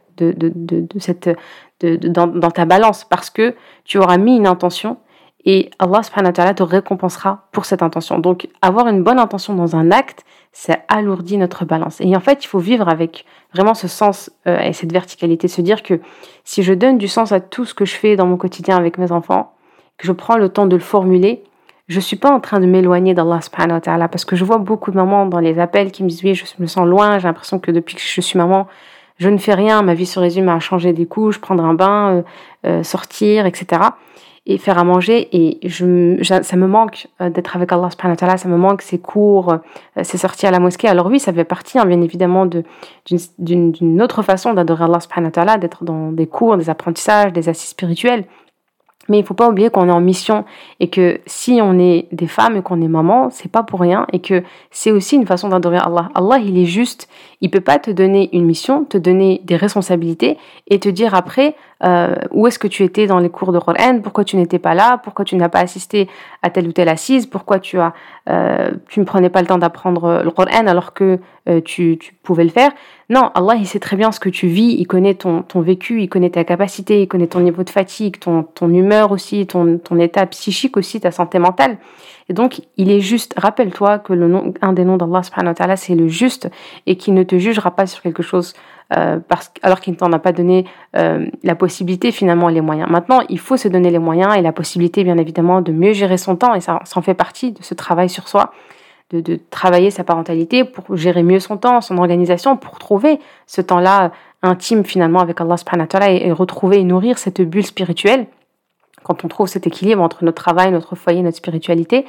dans 1.81 2.51
ta 2.51 2.65
balance 2.65 3.05
parce 3.05 3.31
que 3.31 3.55
tu 3.85 3.97
auras 3.97 4.17
mis 4.17 4.37
une 4.37 4.47
intention 4.47 4.97
et 5.45 5.69
Allah 5.79 6.03
subhanahu 6.03 6.29
wa 6.29 6.33
ta'ala 6.33 6.53
te 6.53 6.63
récompensera 6.63 7.47
pour 7.51 7.65
cette 7.65 7.83
intention. 7.83 8.19
Donc 8.19 8.47
avoir 8.61 8.87
une 8.87 9.03
bonne 9.03 9.19
intention 9.19 9.53
dans 9.53 9.75
un 9.75 9.91
acte, 9.91 10.23
ça 10.53 10.77
alourdit 10.87 11.37
notre 11.37 11.65
balance. 11.65 11.99
Et 11.99 12.15
en 12.15 12.19
fait, 12.19 12.45
il 12.45 12.47
faut 12.47 12.59
vivre 12.59 12.87
avec 12.87 13.25
vraiment 13.53 13.73
ce 13.73 13.87
sens 13.87 14.31
euh, 14.47 14.59
et 14.59 14.73
cette 14.73 14.93
verticalité, 14.93 15.47
se 15.47 15.61
dire 15.61 15.83
que 15.83 15.99
si 16.43 16.63
je 16.63 16.73
donne 16.73 16.97
du 16.97 17.07
sens 17.07 17.31
à 17.31 17.39
tout 17.39 17.65
ce 17.65 17.73
que 17.73 17.85
je 17.85 17.95
fais 17.95 18.15
dans 18.15 18.25
mon 18.25 18.37
quotidien 18.37 18.77
avec 18.77 18.97
mes 18.97 19.11
enfants, 19.11 19.53
que 19.97 20.07
je 20.07 20.11
prends 20.11 20.37
le 20.37 20.49
temps 20.49 20.65
de 20.65 20.75
le 20.75 20.81
formuler, 20.81 21.43
je 21.89 21.99
suis 21.99 22.15
pas 22.15 22.31
en 22.31 22.39
train 22.39 22.61
de 22.61 22.65
m'éloigner 22.65 23.13
d'Allah 23.13 23.41
subhanahu 23.41 23.75
wa 23.75 23.81
ta'ala 23.81 24.07
parce 24.07 24.23
que 24.23 24.37
je 24.37 24.45
vois 24.45 24.57
beaucoup 24.57 24.91
de 24.91 24.95
mamans 24.95 25.25
dans 25.25 25.39
les 25.39 25.59
appels 25.59 25.91
qui 25.91 26.03
me 26.03 26.09
disent 26.09 26.23
oui, 26.23 26.35
je 26.35 26.45
me 26.59 26.67
sens 26.67 26.87
loin, 26.87 27.19
j'ai 27.19 27.27
l'impression 27.27 27.59
que 27.59 27.71
depuis 27.71 27.95
que 27.95 28.01
je 28.01 28.21
suis 28.21 28.37
maman, 28.37 28.67
je 29.17 29.29
ne 29.29 29.37
fais 29.37 29.53
rien, 29.53 29.81
ma 29.81 29.93
vie 29.93 30.05
se 30.05 30.19
résume 30.19 30.47
à 30.47 30.59
changer 30.59 30.93
des 30.93 31.05
couches, 31.05 31.39
prendre 31.39 31.63
un 31.65 31.73
bain, 31.73 32.11
euh, 32.11 32.21
euh, 32.65 32.83
sortir, 32.83 33.45
etc 33.45 33.81
et 34.45 34.57
faire 34.57 34.77
à 34.77 34.83
manger. 34.83 35.29
Et 35.31 35.59
je, 35.67 36.17
ça 36.21 36.55
me 36.57 36.67
manque 36.67 37.07
euh, 37.21 37.29
d'être 37.29 37.55
avec 37.55 37.71
Allah 37.71 37.89
subhanahu 37.89 38.13
wa 38.13 38.17
ta'ala, 38.17 38.37
ça 38.37 38.49
me 38.49 38.57
manque 38.57 38.81
ces 38.81 38.99
cours, 38.99 39.53
euh, 39.53 40.03
ces 40.03 40.17
sorties 40.17 40.47
à 40.47 40.51
la 40.51 40.59
mosquée. 40.59 40.87
Alors 40.87 41.07
oui, 41.07 41.19
ça 41.19 41.31
fait 41.31 41.45
partie 41.45 41.79
hein, 41.79 41.85
bien 41.85 42.01
évidemment 42.01 42.45
d'une 42.45 44.01
autre 44.01 44.21
façon 44.21 44.53
d'adorer 44.53 44.83
Allah 44.83 44.99
subhanahu 44.99 45.27
wa 45.27 45.31
ta'ala, 45.31 45.57
d'être 45.57 45.83
dans 45.83 46.11
des 46.11 46.27
cours, 46.27 46.57
des 46.57 46.69
apprentissages, 46.69 47.31
des 47.31 47.49
assises 47.49 47.69
spirituelles. 47.69 48.25
Mais 49.09 49.17
il 49.17 49.21
ne 49.21 49.25
faut 49.25 49.33
pas 49.33 49.49
oublier 49.49 49.69
qu'on 49.69 49.89
est 49.89 49.91
en 49.91 49.99
mission 49.99 50.45
et 50.79 50.89
que 50.89 51.19
si 51.25 51.59
on 51.61 51.77
est 51.77 52.07
des 52.13 52.27
femmes 52.27 52.55
et 52.55 52.61
qu'on 52.61 52.81
est 52.81 52.87
maman, 52.87 53.29
c'est 53.29 53.51
pas 53.51 53.63
pour 53.63 53.81
rien 53.81 54.07
et 54.13 54.19
que 54.19 54.43
c'est 54.71 54.91
aussi 54.91 55.15
une 55.17 55.25
façon 55.25 55.49
d'adorer 55.49 55.77
Allah. 55.77 56.09
Allah, 56.15 56.37
il 56.37 56.57
est 56.57 56.65
juste. 56.65 57.09
Il 57.41 57.49
peut 57.49 57.59
pas 57.59 57.79
te 57.79 57.91
donner 57.91 58.29
une 58.31 58.45
mission, 58.45 58.85
te 58.85 58.97
donner 58.97 59.41
des 59.43 59.57
responsabilités 59.57 60.37
et 60.69 60.79
te 60.79 60.87
dire 60.87 61.15
après 61.15 61.55
euh, 61.83 62.15
où 62.31 62.47
est-ce 62.47 62.59
que 62.59 62.67
tu 62.67 62.83
étais 62.83 63.07
dans 63.07 63.19
les 63.19 63.29
cours 63.29 63.51
de 63.51 63.59
Coran, 63.59 63.99
pourquoi 64.01 64.23
tu 64.23 64.37
n'étais 64.37 64.59
pas 64.59 64.73
là, 64.73 64.97
pourquoi 64.97 65.25
tu 65.25 65.35
n'as 65.35 65.49
pas 65.49 65.59
assisté 65.59 66.07
à 66.41 66.49
telle 66.49 66.67
ou 66.67 66.71
telle 66.71 66.89
assise, 66.89 67.25
pourquoi 67.25 67.59
tu 67.59 67.79
as 67.79 67.93
euh, 68.29 68.71
tu 68.87 68.99
ne 69.01 69.05
prenais 69.05 69.29
pas 69.29 69.41
le 69.41 69.47
temps 69.47 69.57
d'apprendre 69.57 70.21
le 70.23 70.31
Coran 70.31 70.67
alors 70.67 70.93
que 70.93 71.19
euh, 71.49 71.59
tu, 71.61 71.99
pouvais 72.23 72.45
le 72.45 72.49
faire? 72.49 72.71
Non, 73.09 73.31
Allah, 73.35 73.55
il 73.55 73.67
sait 73.67 73.79
très 73.79 73.97
bien 73.97 74.11
ce 74.11 74.19
que 74.19 74.29
tu 74.29 74.47
vis, 74.47 74.75
il 74.79 74.87
connaît 74.87 75.15
ton, 75.15 75.41
ton 75.41 75.59
vécu, 75.61 76.01
il 76.01 76.07
connaît 76.07 76.29
ta 76.29 76.43
capacité, 76.43 77.01
il 77.01 77.07
connaît 77.07 77.27
ton 77.27 77.41
niveau 77.41 77.63
de 77.63 77.69
fatigue, 77.69 78.17
ton, 78.19 78.43
ton 78.43 78.69
humeur 78.69 79.11
aussi, 79.11 79.45
ton, 79.45 79.77
ton 79.77 79.99
état 79.99 80.25
psychique 80.25 80.77
aussi, 80.77 81.01
ta 81.01 81.11
santé 81.11 81.37
mentale. 81.37 81.77
Et 82.29 82.33
donc, 82.33 82.61
il 82.77 82.91
est 82.91 83.01
juste, 83.01 83.33
rappelle-toi 83.37 83.99
que 83.99 84.13
le 84.13 84.27
nom, 84.27 84.53
un 84.61 84.73
des 84.73 84.85
noms 84.85 84.97
d'Allah 84.97 85.23
subhanahu 85.23 85.49
wa 85.49 85.55
ta'ala, 85.55 85.75
c'est 85.75 85.95
le 85.95 86.07
juste 86.07 86.49
et 86.85 86.95
qu'il 86.95 87.13
ne 87.13 87.23
te 87.23 87.37
jugera 87.37 87.71
pas 87.71 87.85
sur 87.85 88.01
quelque 88.01 88.23
chose 88.23 88.53
euh, 88.95 89.19
parce, 89.27 89.51
alors 89.61 89.79
qu'il 89.79 89.93
ne 89.93 89.97
t'en 89.97 90.11
a 90.11 90.19
pas 90.19 90.31
donné 90.31 90.65
euh, 90.95 91.25
la 91.43 91.55
possibilité 91.55 92.11
finalement 92.11 92.49
et 92.49 92.53
les 92.53 92.61
moyens. 92.61 92.89
Maintenant, 92.89 93.21
il 93.29 93.39
faut 93.39 93.57
se 93.57 93.67
donner 93.67 93.91
les 93.91 93.99
moyens 93.99 94.35
et 94.37 94.41
la 94.41 94.51
possibilité, 94.51 95.03
bien 95.03 95.17
évidemment, 95.17 95.61
de 95.61 95.71
mieux 95.71 95.93
gérer 95.93 96.17
son 96.17 96.35
temps 96.35 96.53
et 96.53 96.61
ça, 96.61 96.79
ça 96.83 96.99
en 96.99 97.01
fait 97.01 97.13
partie 97.13 97.51
de 97.51 97.63
ce 97.63 97.73
travail 97.73 98.09
sur 98.09 98.27
soi 98.27 98.53
de, 99.21 99.39
travailler 99.49 99.91
sa 99.91 100.03
parentalité 100.03 100.63
pour 100.63 100.95
gérer 100.97 101.23
mieux 101.23 101.39
son 101.39 101.57
temps, 101.57 101.81
son 101.81 101.97
organisation, 101.97 102.57
pour 102.57 102.79
trouver 102.79 103.19
ce 103.45 103.61
temps-là 103.61 104.11
intime 104.41 104.83
finalement 104.83 105.19
avec 105.19 105.39
Allah 105.39 105.57
subhanahu 105.57 105.85
wa 105.85 105.87
ta'ala 105.87 106.11
et, 106.11 106.31
retrouver 106.31 106.79
et 106.79 106.83
nourrir 106.83 107.17
cette 107.17 107.41
bulle 107.41 107.65
spirituelle 107.65 108.25
quand 109.03 109.25
on 109.25 109.27
trouve 109.27 109.47
cet 109.47 109.67
équilibre 109.67 110.01
entre 110.01 110.23
notre 110.23 110.41
travail, 110.41 110.71
notre 110.71 110.95
foyer, 110.95 111.21
notre 111.21 111.37
spiritualité. 111.37 112.05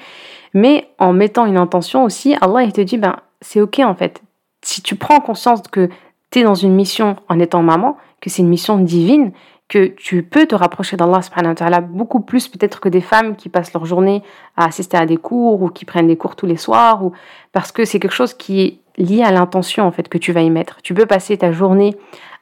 Mais 0.53 0.89
en 0.99 1.13
mettant 1.13 1.47
une 1.47 1.57
intention 1.57 2.05
aussi, 2.05 2.37
Allah 2.41 2.63
il 2.63 2.73
te 2.73 2.81
dit, 2.81 2.99
ben, 2.99 3.17
c'est 3.41 3.61
ok 3.61 3.81
en 3.81 3.95
fait. 3.95 4.23
Si 4.63 4.83
tu 4.83 4.97
prends 4.97 5.21
conscience 5.21 5.63
que 5.63 5.89
tu 6.31 6.41
es 6.41 6.43
dans 6.43 6.55
une 6.55 6.75
mission 6.75 7.17
en 7.29 7.39
étant 7.39 7.63
maman, 7.63 7.97
que 8.21 8.31
c'est 8.31 8.43
une 8.43 8.49
mission 8.49 8.79
divine, 8.79 9.33
que 9.69 9.87
tu 9.87 10.23
peux 10.23 10.47
te 10.47 10.55
rapprocher 10.55 10.97
d'Allah 10.97 11.81
beaucoup 11.81 12.21
plus 12.21 12.49
peut-être 12.49 12.81
que 12.81 12.89
des 12.89 13.01
femmes 13.01 13.35
qui 13.35 13.49
passent 13.49 13.73
leur 13.73 13.87
journée 13.87 14.23
à 14.57 14.67
assister 14.67 14.97
à 14.97 15.07
des 15.07 15.17
cours 15.17 15.63
ou 15.63 15.69
qui 15.69 15.85
prennent 15.85 16.07
des 16.07 16.17
cours 16.17 16.37
tous 16.37 16.47
les 16.47 16.57
soirs 16.57 17.05
ou 17.05 17.13
parce 17.53 17.73
que 17.73 17.85
c'est 17.85 17.99
quelque 17.99 18.15
chose 18.15 18.35
qui 18.35 18.61
est 18.61 18.79
lié 18.99 19.23
à 19.23 19.33
l'intention 19.33 19.85
en 19.85 19.91
fait 19.91 20.09
que 20.09 20.19
tu 20.19 20.33
vas 20.33 20.43
y 20.43 20.51
mettre. 20.51 20.81
Tu 20.83 20.95
peux 20.95 21.07
passer 21.07 21.37
ta 21.39 21.51
journée 21.51 21.97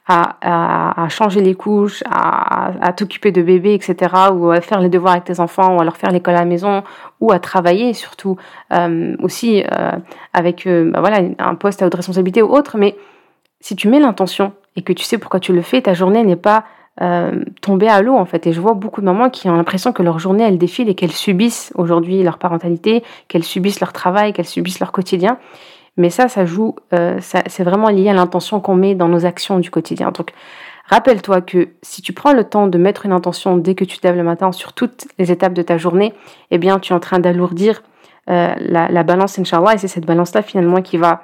à, 0.07 1.07
changer 1.09 1.41
les 1.41 1.55
couches, 1.55 2.03
à, 2.09 2.93
t'occuper 2.95 3.31
de 3.31 3.41
bébés, 3.41 3.73
etc., 3.73 4.13
ou 4.33 4.51
à 4.51 4.61
faire 4.61 4.79
les 4.79 4.89
devoirs 4.89 5.13
avec 5.13 5.25
tes 5.25 5.39
enfants, 5.39 5.77
ou 5.77 5.81
à 5.81 5.83
leur 5.83 5.97
faire 5.97 6.11
l'école 6.11 6.35
à 6.35 6.39
la 6.39 6.45
maison, 6.45 6.83
ou 7.21 7.31
à 7.31 7.39
travailler 7.39 7.93
surtout 7.93 8.37
euh, 8.73 9.15
aussi 9.21 9.63
euh, 9.63 9.91
avec 10.33 10.67
euh, 10.67 10.91
bah 10.91 10.99
voilà, 10.99 11.21
un 11.39 11.55
poste 11.55 11.81
à 11.81 11.87
haute 11.87 11.95
responsabilité 11.95 12.41
ou 12.41 12.53
autre. 12.53 12.77
Mais 12.77 12.95
si 13.61 13.75
tu 13.75 13.87
mets 13.87 13.99
l'intention 13.99 14.53
et 14.75 14.81
que 14.81 14.93
tu 14.93 15.03
sais 15.03 15.17
pourquoi 15.17 15.39
tu 15.39 15.53
le 15.53 15.61
fais, 15.61 15.81
ta 15.81 15.93
journée 15.93 16.23
n'est 16.23 16.35
pas 16.35 16.65
tomber 17.61 17.87
à 17.87 18.03
l'eau 18.03 18.15
en 18.15 18.25
fait. 18.25 18.45
Et 18.45 18.53
je 18.53 18.61
vois 18.61 18.75
beaucoup 18.75 19.01
de 19.01 19.05
mamans 19.07 19.31
qui 19.31 19.49
ont 19.49 19.55
l'impression 19.55 19.93
que 19.93 20.03
leur 20.03 20.19
journée 20.19 20.43
elle 20.43 20.59
défile 20.59 20.89
et 20.89 20.93
qu'elles 20.93 21.11
subissent 21.11 21.73
aujourd'hui 21.73 22.21
leur 22.21 22.37
parentalité, 22.37 23.03
qu'elles 23.27 23.43
subissent 23.43 23.79
leur 23.79 23.93
travail, 23.93 24.31
qu'elles 24.31 24.45
subissent 24.45 24.79
leur 24.79 24.91
quotidien. 24.91 25.39
Mais 25.97 26.09
ça, 26.09 26.27
ça 26.27 26.45
joue, 26.45 26.75
euh, 26.93 27.19
c'est 27.21 27.63
vraiment 27.63 27.89
lié 27.89 28.09
à 28.09 28.13
l'intention 28.13 28.59
qu'on 28.59 28.75
met 28.75 28.95
dans 28.95 29.07
nos 29.07 29.25
actions 29.25 29.59
du 29.59 29.69
quotidien. 29.69 30.11
Donc, 30.11 30.31
rappelle-toi 30.87 31.41
que 31.41 31.69
si 31.83 32.01
tu 32.01 32.13
prends 32.13 32.33
le 32.33 32.43
temps 32.43 32.67
de 32.67 32.77
mettre 32.77 33.05
une 33.05 33.11
intention 33.11 33.57
dès 33.57 33.75
que 33.75 33.83
tu 33.83 33.99
te 33.99 34.07
lèves 34.07 34.15
le 34.15 34.23
matin 34.23 34.51
sur 34.51 34.73
toutes 34.73 35.07
les 35.19 35.31
étapes 35.31 35.53
de 35.53 35.61
ta 35.61 35.77
journée, 35.77 36.13
eh 36.49 36.57
bien, 36.57 36.79
tu 36.79 36.93
es 36.93 36.95
en 36.95 36.99
train 36.99 37.19
d'alourdir 37.19 37.83
euh, 38.29 38.53
la, 38.57 39.03
balance, 39.03 39.37
Inch'Allah, 39.37 39.75
et 39.75 39.77
c'est 39.77 39.87
cette 39.87 40.05
balance-là 40.05 40.41
finalement 40.41 40.81
qui 40.81 40.97
va 40.97 41.23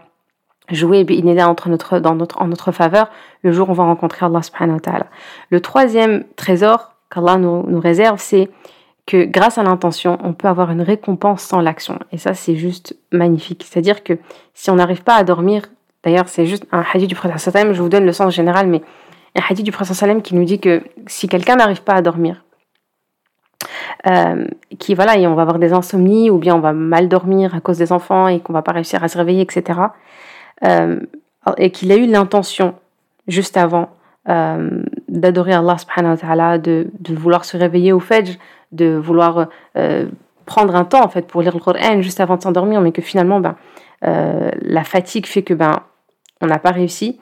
jouer 0.70 1.04
entre 1.40 1.70
notre, 1.70 1.98
dans 1.98 2.14
notre, 2.14 2.40
en 2.40 2.48
notre 2.48 2.72
faveur 2.72 3.10
le 3.42 3.52
jour 3.52 3.70
où 3.70 3.72
on 3.72 3.76
va 3.76 3.86
rencontrer 3.86 4.28
Allah 4.28 4.44
subhanahu. 4.44 4.80
Le 5.50 5.62
troisième 5.62 6.26
trésor 6.36 6.92
qu'Allah 7.10 7.38
nous 7.38 7.80
réserve, 7.80 8.20
c'est 8.20 8.52
que 9.10 9.26
grâce 9.26 9.58
à 9.58 9.64
l'intention, 9.64 10.20
on 10.24 10.34
peut 10.34 10.48
avoir 10.48 10.70
une 10.70 10.84
récompense 10.84 11.42
sans 11.42 11.62
l'action. 11.62 11.98
Et 12.12 12.20
ça, 12.20 12.36
c'est 12.36 12.56
juste 12.56 12.96
magnifique. 13.12 13.66
C'est-à-dire 13.68 14.04
que 14.04 14.20
si 14.54 14.70
on 14.70 14.76
n'arrive 14.76 15.02
pas 15.02 15.16
à 15.16 15.24
dormir, 15.24 15.64
d'ailleurs, 16.04 16.30
c'est 16.30 16.46
juste 16.46 16.68
un 16.72 16.84
hadith 16.94 17.10
du 17.10 17.16
prophète 17.16 17.40
sallam, 17.40 17.74
je 17.74 17.82
vous 17.82 17.90
donne 17.90 18.06
le 18.06 18.14
sens 18.14 18.36
général, 18.36 18.68
mais 18.68 18.84
un 19.36 19.42
hadith 19.50 19.66
du 19.66 19.72
prophète 19.72 19.96
sallam 19.96 20.22
qui 20.22 20.36
nous 20.36 20.44
dit 20.44 20.60
que 20.60 20.84
si 21.08 21.28
quelqu'un 21.28 21.56
n'arrive 21.56 21.82
pas 21.82 21.94
à 21.94 22.04
dormir, 22.04 22.46
euh, 24.06 24.46
qui 24.78 24.94
voilà, 24.94 25.18
et 25.18 25.26
on 25.26 25.34
va 25.34 25.42
avoir 25.42 25.58
des 25.58 25.74
insomnies, 25.74 26.30
ou 26.30 26.38
bien 26.38 26.56
on 26.56 26.60
va 26.60 26.74
mal 26.74 27.10
dormir 27.10 27.56
à 27.56 27.62
cause 27.62 27.80
des 27.80 27.92
enfants 27.92 28.28
et 28.28 28.40
qu'on 28.42 28.54
va 28.54 28.62
pas 28.62 28.74
réussir 28.74 29.04
à 29.04 29.08
se 29.08 29.18
réveiller, 29.18 29.42
etc. 29.42 29.80
Euh, 30.66 31.00
et 31.58 31.72
qu'il 31.72 31.92
a 31.92 31.96
eu 31.96 32.06
l'intention 32.06 32.76
juste 33.28 33.58
avant 33.58 33.90
euh, 34.30 34.84
d'adorer 35.08 35.54
Allah 35.54 35.80
subhanahu 35.80 36.12
wa 36.12 36.18
ta'ala, 36.18 36.58
de, 36.60 36.92
de, 37.00 37.16
vouloir 37.16 37.44
se 37.44 37.58
réveiller 37.58 37.92
au 37.92 38.00
Fajr, 38.00 38.38
de 38.72 38.96
vouloir 38.96 39.48
euh, 39.78 40.08
prendre 40.46 40.76
un 40.76 40.86
temps 40.86 41.04
en 41.04 41.10
fait 41.10 41.28
pour 41.28 41.42
lire 41.42 41.54
le 41.54 41.60
Coran 41.60 42.02
juste 42.02 42.20
avant 42.20 42.38
de 42.38 42.42
s'endormir, 42.42 42.82
mais 42.82 42.92
que 42.92 43.02
finalement 43.02 43.40
ben, 43.40 43.56
euh, 44.06 44.52
la 44.62 44.84
fatigue 44.84 45.26
fait 45.26 45.44
que 45.44 45.54
ben, 45.54 45.82
on 46.42 46.48
n'a 46.48 46.60
pas 46.60 46.72
réussi. 46.72 47.20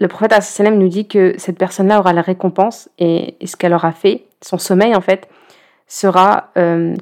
Le 0.00 0.08
prophète 0.08 0.42
sallam 0.42 0.78
nous 0.78 0.88
dit 0.88 1.06
que 1.06 1.34
cette 1.38 1.58
personne-là 1.58 2.00
aura 2.00 2.12
la 2.12 2.22
récompense 2.22 2.88
et, 2.98 3.36
ce 3.44 3.56
qu'elle 3.56 3.74
aura 3.74 3.92
fait, 3.92 4.24
son 4.40 4.58
sommeil 4.58 4.94
en 4.96 5.00
fait, 5.00 5.28
sera 5.86 6.50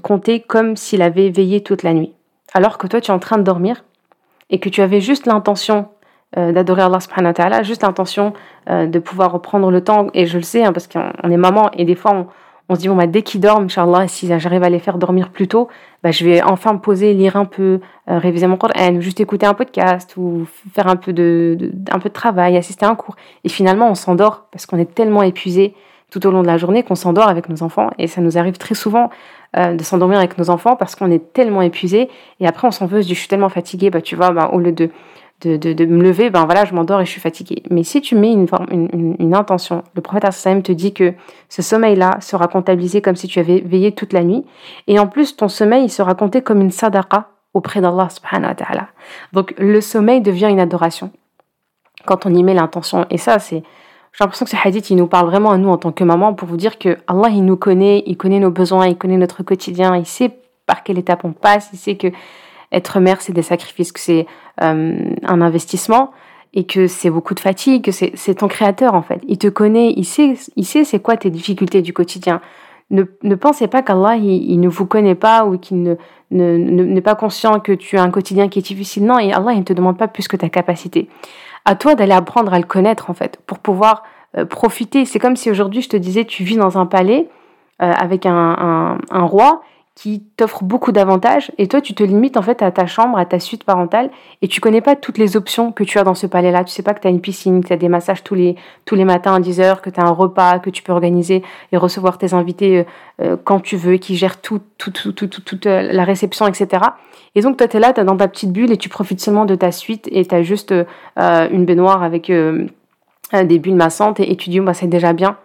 compté 0.03 0.41
comme 0.41 0.77
s'il 0.77 1.01
avait 1.01 1.31
veillé 1.31 1.63
toute 1.63 1.85
la 1.85 1.95
nuit. 1.95 2.13
Alors 2.53 2.77
que 2.77 2.87
toi 2.87 3.01
tu 3.01 3.11
es 3.11 3.15
en 3.15 3.19
train 3.19 3.39
de 3.39 3.43
dormir 3.43 3.85
et 4.51 4.59
que 4.59 4.69
tu 4.69 4.83
avais 4.83 5.01
juste 5.01 5.27
l'intention 5.27 5.89
euh, 6.39 6.51
d'adorer 6.51 6.81
Allah 6.81 6.99
subhanahu 6.99 7.29
wa 7.29 7.35
ta'ala, 7.35 7.63
juste 7.63 7.83
l'intention 7.83 8.33
euh, 8.71 8.87
de 8.87 8.99
pouvoir 8.99 9.33
reprendre 9.33 9.71
le 9.71 9.85
temps, 9.85 10.07
et 10.15 10.25
je 10.25 10.39
le 10.39 10.43
sais, 10.43 10.65
hein, 10.65 10.73
parce 10.73 10.87
qu'on 10.87 11.31
est 11.31 11.37
maman, 11.37 11.71
et 11.73 11.85
des 11.85 11.95
fois 11.95 12.27
on, 12.69 12.75
se 12.75 12.81
dit, 12.81 12.89
bon, 12.89 12.97
bah, 12.97 13.07
dès 13.07 13.23
qu'ils 13.23 13.41
dorment, 13.41 13.65
Inch'Allah, 13.65 14.09
si 14.09 14.27
j'arrive 14.27 14.63
à 14.63 14.71
les 14.71 14.79
faire 14.79 14.99
dormir 14.99 15.31
plus 15.31 15.49
tôt, 15.49 15.69
bah, 16.03 16.11
je 16.11 16.25
vais 16.25 16.43
enfin 16.43 16.73
me 16.75 16.79
poser, 16.79 17.15
lire 17.15 17.37
un 17.37 17.45
peu, 17.45 17.81
euh, 18.09 18.19
réviser 18.19 18.47
mon 18.47 18.57
Coran, 18.57 19.01
juste 19.01 19.21
écouter 19.21 19.47
un 19.47 19.55
podcast, 19.55 20.17
ou 20.17 20.47
faire 20.73 20.89
un 20.89 20.97
peu 20.97 21.13
de, 21.13 21.73
travail, 22.13 22.57
assister 22.57 22.87
à 22.87 22.91
un 22.91 22.95
cours. 22.95 23.17
Et 23.45 23.49
finalement, 23.49 23.91
on 23.91 23.95
s'endort, 23.95 24.47
parce 24.51 24.67
qu'on 24.67 24.79
est 24.79 24.95
tellement 24.95 25.23
épuisé 25.23 25.75
tout 26.11 26.27
au 26.27 26.31
long 26.31 26.43
de 26.43 26.47
la 26.47 26.59
journée 26.59 26.83
qu'on 26.83 26.95
s'endort 26.95 27.29
avec 27.29 27.49
nos 27.49 27.63
enfants, 27.63 27.91
et 27.99 28.07
ça 28.07 28.21
nous 28.21 28.37
arrive 28.37 28.59
très 28.59 28.75
souvent 28.75 29.11
de 29.55 29.83
s'endormir 29.83 30.19
avec 30.19 30.39
nos 30.39 30.49
enfants 30.49 30.77
parce 30.77 30.95
qu'on 30.95 31.11
est 31.11 31.35
tellement 31.35 31.61
épuisé. 31.61 32.09
Et 32.41 32.47
après 32.47 32.67
on 32.67 32.71
s'en 32.71 32.87
veut, 32.87 33.03
je 33.03 33.13
suis 33.13 33.29
tellement 33.29 33.51
fatigué, 33.51 33.91
bah 33.91 34.01
tu 34.01 34.17
vois, 34.17 34.31
bah, 34.31 34.49
au 34.53 34.59
lieu 34.59 34.73
de 34.73 34.89
de, 35.47 35.85
me 35.85 36.03
lever, 36.03 36.31
ben 36.31 36.45
voilà, 36.45 36.65
je 36.65 36.75
m'endors 36.75 37.01
et 37.01 37.05
je 37.05 37.11
suis 37.11 37.21
fatiguée. 37.21 37.63
Mais 37.71 37.83
si 37.83 38.01
tu 38.01 38.15
mets 38.15 38.33
une, 38.33 38.47
une, 38.71 39.17
une, 39.19 39.35
intention, 39.35 39.83
le 39.95 40.03
prophète 40.03 40.25
Hassan 40.25 40.63
te 40.63 40.73
dit 40.73 40.93
que 40.93 41.15
ce 41.49 41.63
sommeil-là 41.63 42.19
sera 42.21 42.49
comptabilisé 42.49 43.03
comme 43.03 43.17
si 43.17 43.29
tu 43.29 43.39
avais 43.39 43.61
veillé 43.61 43.93
toute 43.93 44.13
la 44.13 44.23
nuit. 44.23 44.45
Et 44.87 44.99
en 44.99 45.07
plus, 45.07 45.37
ton 45.37 45.49
sommeil 45.49 45.89
sera 45.89 46.15
compté 46.15 46.43
comme 46.43 46.61
une 46.61 46.71
sadaqa 46.71 47.29
auprès 47.55 47.81
d'Allah. 47.81 48.09
Donc 49.33 49.55
le 49.59 49.81
sommeil 49.81 50.21
devient 50.21 50.49
une 50.51 50.61
adoration 50.61 51.11
quand 52.07 52.27
on 52.27 52.35
y 52.35 52.43
met 52.43 52.55
l'intention. 52.55 53.07
Et 53.11 53.19
ça, 53.19 53.39
c'est... 53.39 53.63
J'ai 54.13 54.25
l'impression 54.25 54.45
que 54.45 54.51
ce 54.51 54.57
hadith, 54.63 54.91
il 54.91 54.97
nous 54.97 55.07
parle 55.07 55.27
vraiment 55.27 55.53
à 55.53 55.57
nous 55.57 55.71
en 55.71 55.79
tant 55.79 55.91
que 55.91 56.05
maman 56.05 56.35
pour 56.35 56.47
vous 56.47 56.59
dire 56.59 56.79
que 56.79 56.99
Allah, 57.07 57.31
il 57.31 57.47
nous 57.47 57.57
connaît, 57.57 58.03
il 58.07 58.19
connaît 58.19 58.41
nos 58.41 58.51
besoins, 58.51 58.87
il 58.87 58.99
connaît 58.99 59.17
notre 59.17 59.43
quotidien, 59.43 59.97
il 59.97 60.05
sait 60.05 60.31
par 60.67 60.83
quelle 60.83 60.99
étape 60.99 61.25
on 61.25 61.33
passe, 61.33 61.71
il 61.73 61.79
sait 61.79 61.97
que 61.97 62.09
être 62.73 63.01
mère, 63.01 63.21
c'est 63.21 63.33
des 63.33 63.43
sacrifices, 63.43 63.93
que 63.93 64.01
c'est 64.01 64.27
euh, 64.63 65.15
un 65.23 65.41
investissement 65.41 66.11
et 66.55 66.65
que 66.65 66.87
c'est 66.87 67.11
beaucoup 67.11 67.35
de 67.35 67.41
fatigue, 67.41 67.85
que 67.85 67.93
c'est 67.93 68.35
ton 68.35 68.49
créateur 68.49 68.95
en 68.95 69.03
fait. 69.03 69.21
Il 69.27 69.39
te 69.39 69.47
connaît, 69.47 69.93
il 69.97 70.05
sait, 70.05 70.35
il 70.57 70.67
sait 70.67 70.85
c'est 70.85 71.01
quoi 71.01 71.17
tes 71.17 71.31
difficultés 71.31 71.81
du 71.81 71.93
quotidien. 71.93 72.41
Ne, 72.91 73.05
ne 73.23 73.35
pensez 73.35 73.69
pas 73.69 73.81
qu'Allah 73.81 74.17
il, 74.17 74.61
ne 74.61 74.69
vous 74.69 74.85
connaît 74.85 75.15
pas 75.15 75.47
ou 75.47 75.57
qu'il 75.57 75.83
ne 75.83 75.97
n'est 76.31 76.59
ne, 76.59 77.01
pas 77.01 77.15
conscient 77.15 77.59
que 77.59 77.73
tu 77.73 77.97
as 77.97 78.03
un 78.03 78.11
quotidien 78.11 78.49
qui 78.49 78.59
est 78.59 78.63
difficile. 78.63 79.07
Non, 79.07 79.19
et 79.19 79.33
Allah 79.33 79.53
il 79.53 79.61
ne 79.61 79.65
te 79.65 79.73
demande 79.73 79.97
pas 79.97 80.09
plus 80.09 80.29
que 80.29 80.37
ta 80.37 80.51
capacité. 80.51 81.09
À 81.65 81.75
toi 81.75 81.95
d'aller 81.95 82.13
apprendre 82.13 82.53
à 82.53 82.59
le 82.59 82.67
connaître 82.67 83.09
en 83.09 83.15
fait 83.15 83.39
pour 83.47 83.59
pouvoir 83.59 84.03
euh, 84.37 84.45
profiter. 84.45 85.07
C'est 85.07 85.19
comme 85.19 85.37
si 85.37 85.51
aujourd'hui 85.51 85.81
je 85.81 85.89
te 85.89 85.97
disais 85.97 86.27
tu 86.27 86.45
vis 86.45 86.57
dans 86.57 86.77
un 86.77 86.85
palais 86.85 87.29
euh, 87.81 87.93
avec 87.93 88.27
un, 88.27 88.99
un 89.11 89.25
roi 89.25 89.63
qui 89.95 90.23
t'offre 90.37 90.65
beaucoup 90.65 90.91
d'avantages 90.91 91.53
et 91.59 91.69
toi 91.69 91.83
tu 91.83 91.93
te 91.95 92.03
limites 92.03 92.39
en 92.39 92.43
fait 92.43 92.63
à 92.63 92.71
ta 92.71 92.87
chambre, 92.87 93.19
à 93.19 93.27
ta 93.27 93.39
suite 93.39 93.65
parentale 93.65 94.11
et 94.41 94.49
tu 94.49 94.61
connais 94.61 94.81
pas 94.81 94.97
toutes 94.97 95.19
les 95.19 95.37
options 95.37 95.71
que 95.71 95.85
tu 95.85 95.99
as 95.99 96.05
dans 96.05 96.15
ce 96.15 96.27
palais-là. 96.27 96.65
Tu 96.65 96.73
sais 96.73 96.83
pas 96.83 96.95
que 96.95 97.01
tu 97.01 97.09
as 97.09 97.11
une 97.11 97.21
piscine, 97.21 97.63
que 97.63 97.69
tu 97.69 97.73
as 97.75 97.77
des 97.77 97.91
massages 97.91 98.25
tous 98.25 98.35
les, 98.35 98.57
tous 98.87 98.95
les 98.95 99.05
matins 99.05 99.35
à 99.35 99.41
10h, 99.41 99.83
que 99.83 99.91
tu 99.91 100.01
as 100.01 100.05
un 100.05 100.11
repas, 100.11 100.61
que 100.61 100.71
tu 100.71 100.83
peux 100.83 100.93
organiser 100.93 101.43
et 101.73 101.77
recevoir 101.77 102.17
tes 102.17 102.33
invités 102.33 102.79
euh, 102.79 102.85
euh, 103.21 103.37
quand 103.43 103.61
tu 103.61 103.77
veux, 103.77 103.97
qui 103.97 104.17
gèrent 104.17 104.41
tout, 104.41 104.61
tout, 104.79 104.91
tout, 104.91 105.13
tout, 105.13 105.29
toute 105.29 105.67
euh, 105.67 105.93
la 105.93 106.05
réception, 106.05 106.47
etc. 106.47 106.85
Et 107.35 107.43
donc 107.43 107.59
toi 107.59 107.69
tu 107.69 107.77
es 107.77 107.81
là, 107.81 107.93
tu 107.93 108.01
es 108.01 108.05
dans 108.05 108.17
ta 108.17 108.29
petite 108.29 108.53
bulle 108.53 108.73
et 108.73 108.79
tu 108.79 108.89
profites 108.89 109.21
seulement 109.21 109.45
de 109.45 109.55
ta 109.55 109.73
suite 109.73 110.09
et 110.11 110.25
tu 110.25 110.35
as 110.35 110.43
juste 110.43 110.75
une 111.17 111.65
baignoire 111.65 112.03
avec 112.03 112.31
des 112.31 113.59
bulles 113.59 113.75
massantes 113.75 114.21
et, 114.21 114.37
tu 114.37 114.51
dis 114.51 114.61
bah, 114.61 114.75
c'est 114.75 114.87
déjà 114.87 115.13
bien. 115.13 115.37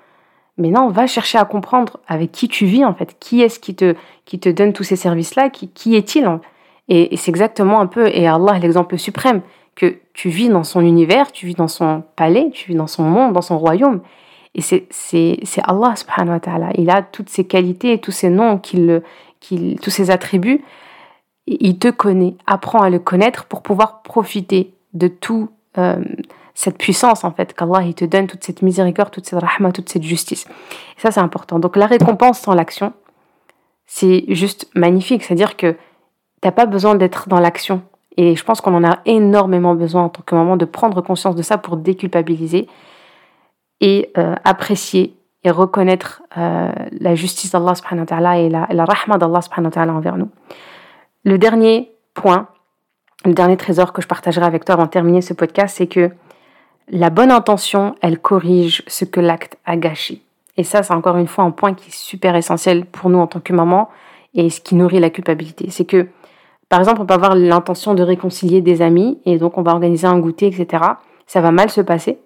Mais 0.57 0.69
non, 0.69 0.89
va 0.89 1.05
chercher 1.05 1.37
à 1.37 1.45
comprendre 1.45 1.99
avec 2.07 2.31
qui 2.31 2.47
tu 2.47 2.65
vis 2.65 2.83
en 2.83 2.93
fait. 2.93 3.15
Qui 3.19 3.41
est-ce 3.41 3.59
qui 3.59 3.75
te, 3.75 3.95
qui 4.25 4.39
te 4.39 4.49
donne 4.49 4.73
tous 4.73 4.83
ces 4.83 4.95
services-là? 4.95 5.49
Qui, 5.49 5.69
qui 5.69 5.95
est-il 5.95 6.27
Et, 6.89 7.15
c'est 7.15 7.29
exactement 7.29 7.79
un 7.79 7.87
peu, 7.87 8.07
et 8.07 8.27
Allah 8.27 8.57
l'exemple 8.59 8.97
suprême, 8.97 9.41
que 9.75 9.99
tu 10.13 10.29
vis 10.29 10.49
dans 10.49 10.63
son 10.63 10.81
univers, 10.81 11.31
tu 11.31 11.45
vis 11.45 11.53
dans 11.53 11.67
son 11.67 12.03
palais, 12.15 12.49
tu 12.51 12.69
vis 12.71 12.75
dans 12.75 12.87
son 12.87 13.03
monde, 13.03 13.33
dans 13.33 13.41
son 13.41 13.59
royaume. 13.59 14.01
Et 14.55 14.61
c'est, 14.61 14.87
c'est, 14.89 15.37
Allah 15.63 15.95
subhanahu. 15.95 16.39
Il 16.79 16.89
a 16.89 17.03
toutes 17.03 17.29
ses 17.29 17.45
qualités, 17.45 17.99
tous 17.99 18.11
ses 18.11 18.29
noms, 18.29 18.57
qu'il, 18.57 19.03
tous 19.39 19.91
ses 19.91 20.09
attributs. 20.09 20.63
Il 21.45 21.77
te 21.77 21.89
connaît. 21.89 22.35
Apprends 22.47 22.81
à 22.81 22.89
le 22.89 22.97
connaître 22.97 23.45
pour 23.45 23.61
pouvoir 23.61 24.01
profiter 24.01 24.73
de 24.93 25.07
tout. 25.07 25.49
Euh, 25.77 26.03
cette 26.57 26.79
puissance 26.79 27.23
en 27.23 27.29
fait 27.29 27.53
qu'Allah 27.53 27.83
il 27.83 27.93
te 27.93 28.03
donne 28.03 28.25
toute 28.25 28.43
cette 28.43 28.63
miséricorde, 28.63 29.11
toute 29.11 29.27
cette 29.27 29.39
rahma, 29.39 29.71
toute 29.71 29.89
cette 29.89 30.01
justice. 30.01 30.47
Et 30.97 31.01
ça 31.01 31.11
c'est 31.11 31.19
important. 31.19 31.59
Donc 31.59 31.75
la 31.75 31.85
récompense 31.85 32.39
sans 32.39 32.55
l'action, 32.55 32.93
c'est 33.85 34.25
juste 34.29 34.67
magnifique. 34.73 35.23
C'est-à-dire 35.23 35.55
que 35.55 35.75
t'as 36.41 36.49
pas 36.49 36.65
besoin 36.65 36.95
d'être 36.95 37.29
dans 37.29 37.39
l'action. 37.39 37.83
Et 38.17 38.35
je 38.35 38.43
pense 38.43 38.59
qu'on 38.59 38.73
en 38.73 38.83
a 38.83 38.97
énormément 39.05 39.75
besoin 39.75 40.05
en 40.05 40.09
tant 40.09 40.23
que 40.25 40.33
maman 40.33 40.57
de 40.57 40.65
prendre 40.65 40.99
conscience 41.01 41.35
de 41.35 41.43
ça 41.43 41.59
pour 41.59 41.77
déculpabiliser 41.77 42.67
et 43.79 44.11
euh, 44.17 44.33
apprécier 44.43 45.15
et 45.43 45.51
reconnaître 45.51 46.23
euh, 46.39 46.71
la 46.99 47.13
justice 47.13 47.51
d'Allah 47.51 47.75
subhanahu 47.75 48.07
et 48.39 48.49
la, 48.49 48.65
la 48.67 48.85
rahma 48.85 49.19
d'Allah 49.19 49.43
subhanahu 49.43 49.91
envers 49.91 50.17
nous. 50.17 50.31
Le 51.23 51.37
dernier 51.37 51.91
point, 52.15 52.47
le 53.25 53.35
dernier 53.35 53.57
trésor 53.57 53.93
que 53.93 54.01
je 54.01 54.07
partagerai 54.07 54.47
avec 54.47 54.65
toi 54.65 54.73
avant 54.73 54.85
de 54.85 54.89
terminer 54.89 55.21
ce 55.21 55.35
podcast, 55.35 55.77
c'est 55.77 55.85
que 55.85 56.09
la 56.89 57.09
bonne 57.09 57.31
intention, 57.31 57.95
elle 58.01 58.19
corrige 58.19 58.83
ce 58.87 59.05
que 59.05 59.19
l'acte 59.19 59.57
a 59.65 59.75
gâché. 59.75 60.21
Et 60.55 60.63
ça, 60.63 60.83
c'est 60.83 60.93
encore 60.93 61.17
une 61.17 61.27
fois 61.27 61.43
un 61.43 61.51
point 61.51 61.73
qui 61.73 61.89
est 61.89 61.95
super 61.95 62.35
essentiel 62.35 62.85
pour 62.85 63.09
nous 63.09 63.19
en 63.19 63.27
tant 63.27 63.39
que 63.39 63.53
maman 63.53 63.89
et 64.33 64.49
ce 64.49 64.59
qui 64.61 64.75
nourrit 64.75 64.99
la 64.99 65.09
culpabilité. 65.09 65.69
C'est 65.69 65.85
que, 65.85 66.07
par 66.69 66.79
exemple, 66.79 67.01
on 67.01 67.05
peut 67.05 67.13
avoir 67.13 67.35
l'intention 67.35 67.93
de 67.93 68.03
réconcilier 68.03 68.61
des 68.61 68.81
amis 68.81 69.19
et 69.25 69.37
donc 69.37 69.57
on 69.57 69.61
va 69.61 69.71
organiser 69.71 70.07
un 70.07 70.17
goûter, 70.19 70.47
etc. 70.47 70.83
Ça 71.27 71.41
va 71.41 71.51
mal 71.51 71.69
se 71.69 71.81
passer 71.81 72.19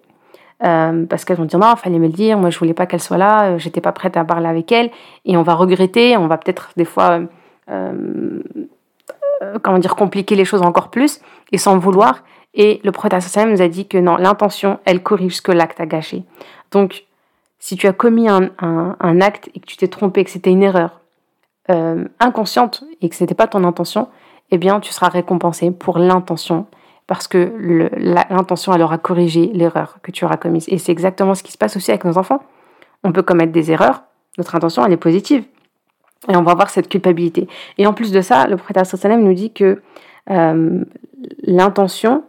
euh, 0.64 1.06
parce 1.06 1.24
qu'elles 1.24 1.36
vont 1.36 1.44
dire 1.44 1.58
non, 1.58 1.74
fallait 1.76 1.98
me 1.98 2.06
le 2.06 2.12
dire, 2.12 2.38
moi 2.38 2.50
je 2.50 2.58
voulais 2.58 2.74
pas 2.74 2.86
qu'elle 2.86 3.00
soit 3.00 3.18
là, 3.18 3.50
euh, 3.50 3.58
j'étais 3.58 3.80
pas 3.80 3.92
prête 3.92 4.16
à 4.16 4.24
parler 4.24 4.46
avec 4.46 4.70
elle 4.70 4.90
et 5.24 5.36
on 5.36 5.42
va 5.42 5.54
regretter, 5.54 6.16
on 6.16 6.28
va 6.28 6.38
peut-être 6.38 6.70
des 6.76 6.84
fois, 6.84 7.20
euh, 7.68 8.40
comment 9.62 9.78
dire, 9.78 9.96
compliquer 9.96 10.36
les 10.36 10.44
choses 10.44 10.62
encore 10.62 10.90
plus 10.90 11.20
et 11.50 11.58
sans 11.58 11.78
vouloir. 11.78 12.22
Et 12.54 12.80
le 12.84 12.92
prophète 12.92 13.36
nous 13.46 13.62
a 13.62 13.68
dit 13.68 13.86
que 13.88 13.98
non, 13.98 14.16
l'intention, 14.16 14.78
elle 14.84 15.02
corrige 15.02 15.36
ce 15.36 15.42
que 15.42 15.52
l'acte 15.52 15.80
a 15.80 15.86
gâché. 15.86 16.24
Donc, 16.70 17.04
si 17.58 17.76
tu 17.76 17.86
as 17.86 17.92
commis 17.92 18.28
un, 18.28 19.20
acte 19.20 19.48
et 19.54 19.60
que 19.60 19.66
tu 19.66 19.76
t'es 19.76 19.88
trompé, 19.88 20.24
que 20.24 20.30
c'était 20.30 20.50
une 20.50 20.62
erreur 20.62 21.00
euh, 21.70 22.04
inconsciente 22.18 22.84
et 23.00 23.08
que 23.08 23.14
ce 23.14 23.22
n'était 23.22 23.34
pas 23.34 23.46
ton 23.46 23.64
intention, 23.64 24.08
eh 24.50 24.58
bien, 24.58 24.80
tu 24.80 24.92
seras 24.92 25.08
récompensé 25.08 25.70
pour 25.70 25.98
l'intention 25.98 26.66
parce 27.06 27.28
que 27.28 27.52
l'intention, 27.96 28.72
elle 28.72 28.82
aura 28.82 28.98
corrigé 28.98 29.50
l'erreur 29.52 29.98
que 30.02 30.10
tu 30.10 30.24
auras 30.24 30.36
commise. 30.36 30.64
Et 30.68 30.78
c'est 30.78 30.92
exactement 30.92 31.34
ce 31.34 31.42
qui 31.42 31.52
se 31.52 31.58
passe 31.58 31.76
aussi 31.76 31.90
avec 31.90 32.04
nos 32.04 32.18
enfants. 32.18 32.42
On 33.04 33.12
peut 33.12 33.22
commettre 33.22 33.52
des 33.52 33.70
erreurs, 33.70 34.02
notre 34.38 34.54
intention, 34.54 34.84
elle 34.84 34.92
est 34.92 34.96
positive. 34.96 35.44
Et 36.28 36.36
on 36.36 36.42
va 36.42 36.52
avoir 36.52 36.70
cette 36.70 36.88
culpabilité. 36.88 37.48
Et 37.78 37.86
en 37.86 37.92
plus 37.92 38.12
de 38.12 38.20
ça, 38.20 38.46
le 38.46 38.56
prophète 38.56 39.04
nous 39.04 39.34
dit 39.34 39.52
que 39.52 39.82
euh, 40.30 40.84
l'intention, 41.42 42.24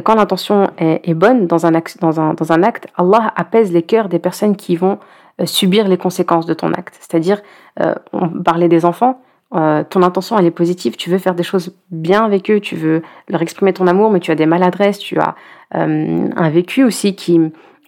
quand 0.00 0.14
l'intention 0.14 0.70
est, 0.78 1.14
bonne 1.14 1.46
dans 1.46 1.66
un, 1.66 1.74
acte, 1.74 1.98
Allah 2.96 3.32
apaise 3.36 3.72
les 3.72 3.82
cœurs 3.82 4.08
des 4.08 4.18
personnes 4.18 4.56
qui 4.56 4.76
vont 4.76 4.98
euh, 5.40 5.46
subir 5.46 5.86
les 5.86 5.98
conséquences 5.98 6.46
de 6.46 6.54
ton 6.54 6.72
acte. 6.72 6.96
C'est-à-dire, 7.00 7.42
euh, 7.80 7.94
on 8.12 8.28
parlait 8.28 8.68
des 8.68 8.84
enfants, 8.86 9.20
euh, 9.54 9.84
ton 9.88 10.02
intention 10.02 10.38
elle 10.38 10.46
est 10.46 10.50
positive, 10.50 10.96
tu 10.96 11.10
veux 11.10 11.18
faire 11.18 11.34
des 11.34 11.42
choses 11.42 11.74
bien 11.90 12.24
avec 12.24 12.50
eux, 12.50 12.60
tu 12.60 12.74
veux 12.74 13.02
leur 13.28 13.42
exprimer 13.42 13.74
ton 13.74 13.86
amour, 13.86 14.10
mais 14.10 14.20
tu 14.20 14.30
as 14.30 14.34
des 14.34 14.46
maladresses, 14.46 14.98
tu 14.98 15.18
as 15.18 15.34
un 15.74 16.50
vécu 16.50 16.84
aussi 16.84 17.16
qui, 17.16 17.40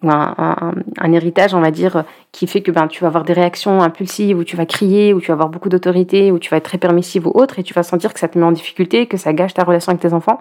un, 0.03 0.73
un, 0.99 1.13
héritage, 1.13 1.55
on 1.55 1.61
va 1.61 1.71
dire, 1.71 2.05
qui 2.33 2.47
fait 2.47 2.63
que 2.63 2.71
ben, 2.71 2.87
tu 2.87 3.03
vas 3.03 3.09
avoir 3.09 3.25
des 3.25 3.35
réactions 3.35 3.83
impulsives, 3.83 4.39
où 4.39 4.45
tu 4.45 4.57
vas 4.57 4.67
crier, 4.67 5.13
où 5.13 5.21
tu 5.21 5.29
vas 5.29 5.35
avoir 5.35 5.49
beaucoup 5.49 5.69
d'autorité, 5.69 6.33
où 6.33 6.39
tu 6.39 6.51
vas 6.51 6.57
être 6.59 6.65
très 6.65 6.79
permissive 6.79 7.27
ou 7.27 7.31
autre, 7.35 7.59
et 7.59 7.63
tu 7.63 7.75
vas 7.75 7.83
sentir 7.83 8.15
que 8.15 8.21
ça 8.21 8.29
te 8.29 8.39
met 8.39 8.45
en 8.45 8.53
difficulté, 8.53 9.07
que 9.07 9.17
ça 9.17 9.33
gâche 9.33 9.55
ta 9.55 9.65
relation 9.65 9.91
avec 9.91 10.01
tes 10.01 10.13
enfants. 10.13 10.41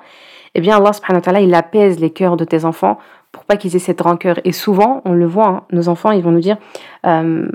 Eh 0.56 0.62
bien, 0.62 0.78
Allah 0.78 0.94
subhanahu 0.94 1.22
wa 1.26 1.42
il 1.42 1.54
apaise 1.54 2.00
les 2.00 2.12
cœurs 2.12 2.38
de 2.38 2.46
tes 2.46 2.66
enfants 2.66 3.00
pour 3.32 3.46
pas 3.46 3.58
qu'ils 3.58 3.76
aient 3.76 3.80
cette 3.80 4.02
rancœur. 4.02 4.40
Et 4.44 4.52
souvent, 4.52 5.02
on 5.06 5.14
le 5.14 5.26
voit, 5.26 5.48
hein, 5.48 5.64
nos 5.72 5.90
enfants, 5.90 6.12
ils 6.12 6.24
vont 6.24 6.32
nous 6.32 6.40
dire 6.40 6.58
euh, 7.06 7.48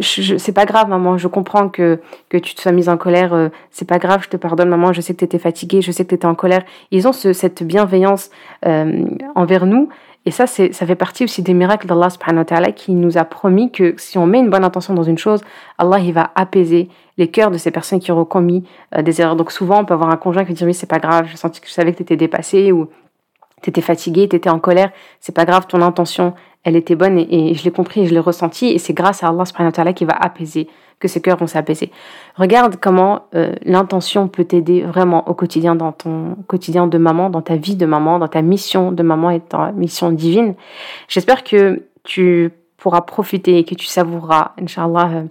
c'est 0.00 0.54
pas 0.54 0.64
grave, 0.64 0.88
maman, 0.88 1.18
je 1.18 1.28
comprends 1.28 1.68
que, 1.68 2.00
que 2.30 2.38
tu 2.38 2.54
te 2.54 2.62
sois 2.62 2.72
mise 2.72 2.88
en 2.88 2.96
colère, 2.96 3.34
euh, 3.34 3.48
c'est 3.70 3.86
pas 3.86 3.98
grave, 3.98 4.22
je 4.22 4.30
te 4.30 4.38
pardonne, 4.38 4.70
maman, 4.70 4.92
je 4.92 5.02
sais 5.02 5.12
que 5.12 5.18
tu 5.18 5.24
étais 5.26 5.38
fatiguée, 5.38 5.82
je 5.82 5.92
sais 5.92 6.04
que 6.04 6.08
tu 6.08 6.14
étais 6.14 6.26
en 6.26 6.34
colère. 6.34 6.62
Ils 6.90 7.06
ont 7.06 7.12
cette 7.12 7.62
bienveillance 7.62 8.30
euh, 8.64 9.04
envers 9.34 9.66
nous. 9.66 9.90
Et 10.24 10.30
ça, 10.30 10.46
c'est, 10.46 10.72
ça 10.72 10.86
fait 10.86 10.94
partie 10.94 11.24
aussi 11.24 11.42
des 11.42 11.52
miracles 11.52 11.86
d'Allah 11.86 12.08
subhanahu 12.10 12.72
qui 12.74 12.92
nous 12.92 13.18
a 13.18 13.24
promis 13.24 13.72
que 13.72 13.94
si 13.96 14.18
on 14.18 14.26
met 14.26 14.38
une 14.38 14.50
bonne 14.50 14.64
intention 14.64 14.94
dans 14.94 15.02
une 15.02 15.18
chose, 15.18 15.40
Allah 15.78 15.98
il 15.98 16.12
va 16.12 16.30
apaiser 16.36 16.88
les 17.18 17.28
cœurs 17.28 17.50
de 17.50 17.58
ces 17.58 17.72
personnes 17.72 17.98
qui 17.98 18.12
auront 18.12 18.24
commis 18.24 18.64
des 18.96 19.20
erreurs. 19.20 19.34
Donc 19.34 19.50
souvent, 19.50 19.80
on 19.80 19.84
peut 19.84 19.94
avoir 19.94 20.10
un 20.10 20.16
conjoint 20.16 20.44
qui 20.44 20.52
dit 20.52 20.64
oui, 20.64 20.74
c'est 20.74 20.88
pas 20.88 21.00
grave, 21.00 21.26
je, 21.28 21.36
senti 21.36 21.60
je 21.64 21.72
savais 21.72 21.92
que 21.92 21.96
tu 21.96 22.02
étais 22.04 22.16
dépassé 22.16 22.70
ou 22.70 22.88
t'étais 23.62 23.80
fatigué, 23.80 24.28
t'étais 24.28 24.50
en 24.50 24.58
colère, 24.58 24.92
c'est 25.20 25.34
pas 25.34 25.44
grave, 25.44 25.66
ton 25.66 25.82
intention, 25.82 26.34
elle 26.64 26.76
était 26.76 26.96
bonne 26.96 27.18
et, 27.18 27.54
je 27.54 27.64
l'ai 27.64 27.70
compris 27.70 28.02
et 28.02 28.06
je 28.06 28.12
l'ai 28.12 28.20
ressenti 28.20 28.66
et 28.68 28.78
c'est 28.78 28.92
grâce 28.92 29.22
à 29.22 29.28
Allah 29.28 29.44
subhanahu 29.44 29.94
qui 29.94 30.04
va 30.04 30.14
apaiser, 30.14 30.68
que 30.98 31.08
ces 31.08 31.20
cœurs 31.20 31.36
vont 31.38 31.46
s'apaiser. 31.46 31.90
Regarde 32.36 32.76
comment 32.80 33.22
euh, 33.34 33.54
l'intention 33.64 34.28
peut 34.28 34.44
t'aider 34.44 34.82
vraiment 34.82 35.28
au 35.28 35.34
quotidien, 35.34 35.74
dans 35.74 35.92
ton 35.92 36.36
quotidien 36.46 36.86
de 36.86 36.98
maman, 36.98 37.30
dans 37.30 37.42
ta 37.42 37.56
vie 37.56 37.76
de 37.76 37.86
maman, 37.86 38.18
dans 38.18 38.28
ta 38.28 38.42
mission 38.42 38.92
de 38.92 39.02
maman 39.02 39.30
et 39.30 39.40
ta 39.40 39.72
mission 39.72 40.12
divine. 40.12 40.54
J'espère 41.08 41.44
que 41.44 41.82
tu 42.04 42.50
pourras 42.76 43.02
profiter 43.02 43.58
et 43.58 43.64
que 43.64 43.74
tu 43.74 43.86
savoureras, 43.86 44.52
Inch'Allah, 44.60 45.10
euh, 45.12 45.22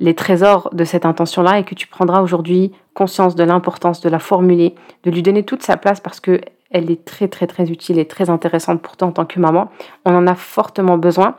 les 0.00 0.14
trésors 0.14 0.70
de 0.72 0.84
cette 0.84 1.06
intention-là 1.06 1.58
et 1.58 1.64
que 1.64 1.74
tu 1.74 1.86
prendras 1.86 2.20
aujourd'hui 2.20 2.72
conscience 2.94 3.34
de 3.34 3.44
l'importance 3.44 4.00
de 4.00 4.08
la 4.08 4.18
formuler, 4.18 4.74
de 5.04 5.10
lui 5.10 5.22
donner 5.22 5.42
toute 5.42 5.62
sa 5.62 5.76
place 5.76 6.00
parce 6.00 6.20
que 6.20 6.40
elle 6.70 6.90
est 6.90 7.04
très 7.04 7.28
très 7.28 7.46
très 7.46 7.70
utile 7.70 7.98
et 7.98 8.06
très 8.06 8.28
intéressante 8.28 8.82
pour 8.82 8.96
toi 8.96 9.08
en 9.08 9.12
tant 9.12 9.24
que 9.24 9.38
maman. 9.38 9.70
On 10.04 10.14
en 10.14 10.26
a 10.26 10.34
fortement 10.34 10.98
besoin. 10.98 11.36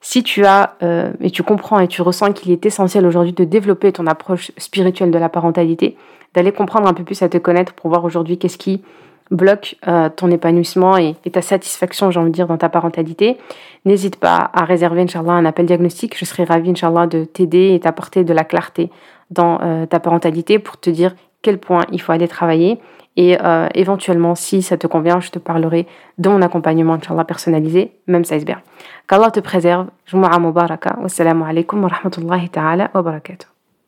Si 0.00 0.22
tu 0.22 0.44
as 0.46 0.76
euh, 0.82 1.12
et 1.20 1.30
tu 1.30 1.42
comprends 1.42 1.78
et 1.78 1.88
tu 1.88 2.02
ressens 2.02 2.32
qu'il 2.32 2.52
est 2.52 2.64
essentiel 2.64 3.06
aujourd'hui 3.06 3.32
de 3.32 3.44
développer 3.44 3.92
ton 3.92 4.06
approche 4.06 4.50
spirituelle 4.56 5.10
de 5.10 5.18
la 5.18 5.28
parentalité, 5.28 5.96
d'aller 6.34 6.52
comprendre 6.52 6.88
un 6.88 6.94
peu 6.94 7.04
plus 7.04 7.22
à 7.22 7.28
te 7.28 7.38
connaître 7.38 7.74
pour 7.74 7.90
voir 7.90 8.04
aujourd'hui 8.04 8.38
qu'est-ce 8.38 8.58
qui 8.58 8.82
bloque 9.30 9.76
euh, 9.86 10.08
ton 10.08 10.30
épanouissement 10.30 10.96
et, 10.96 11.14
ta 11.30 11.42
satisfaction, 11.42 12.10
j'ai 12.10 12.18
envie 12.18 12.30
de 12.30 12.34
dire, 12.34 12.46
dans 12.46 12.58
ta 12.58 12.68
parentalité, 12.68 13.36
n'hésite 13.84 14.16
pas 14.16 14.50
à 14.52 14.64
réserver, 14.64 15.02
Inch'Allah, 15.02 15.32
un 15.32 15.44
appel 15.44 15.66
diagnostic. 15.66 16.18
Je 16.18 16.24
serai 16.24 16.44
ravie, 16.44 16.70
Inch'Allah, 16.70 17.06
de 17.06 17.24
t'aider 17.24 17.74
et 17.74 17.80
t'apporter 17.80 18.24
de 18.24 18.32
la 18.32 18.44
clarté 18.44 18.90
dans 19.30 19.60
euh, 19.62 19.86
ta 19.86 20.00
parentalité 20.00 20.58
pour 20.58 20.78
te 20.78 20.90
dire 20.90 21.14
quel 21.42 21.58
point 21.58 21.84
il 21.92 22.00
faut 22.00 22.12
aller 22.12 22.28
travailler 22.28 22.80
et 23.16 23.36
euh, 23.42 23.68
éventuellement, 23.74 24.34
si 24.34 24.62
ça 24.62 24.76
te 24.76 24.86
convient, 24.86 25.20
je 25.20 25.30
te 25.30 25.38
parlerai 25.38 25.86
de 26.18 26.28
mon 26.28 26.40
accompagnement, 26.42 26.94
Inch'Allah, 26.94 27.24
personnalisé, 27.24 27.92
même 28.06 28.24
bien. 28.44 28.62
Qu'Allah 29.08 29.30
te 29.30 29.40
préserve. 29.40 29.88
Jumu'ah 30.06 30.38
mubaraka. 30.38 30.96
Wassalamu 31.02 31.44
alaikum 31.44 31.82
wa 31.82 31.88
rahmatullahi 31.88 32.48
ta'ala 32.48 32.90
wa 32.94 33.02
barakatuh. 33.02 33.59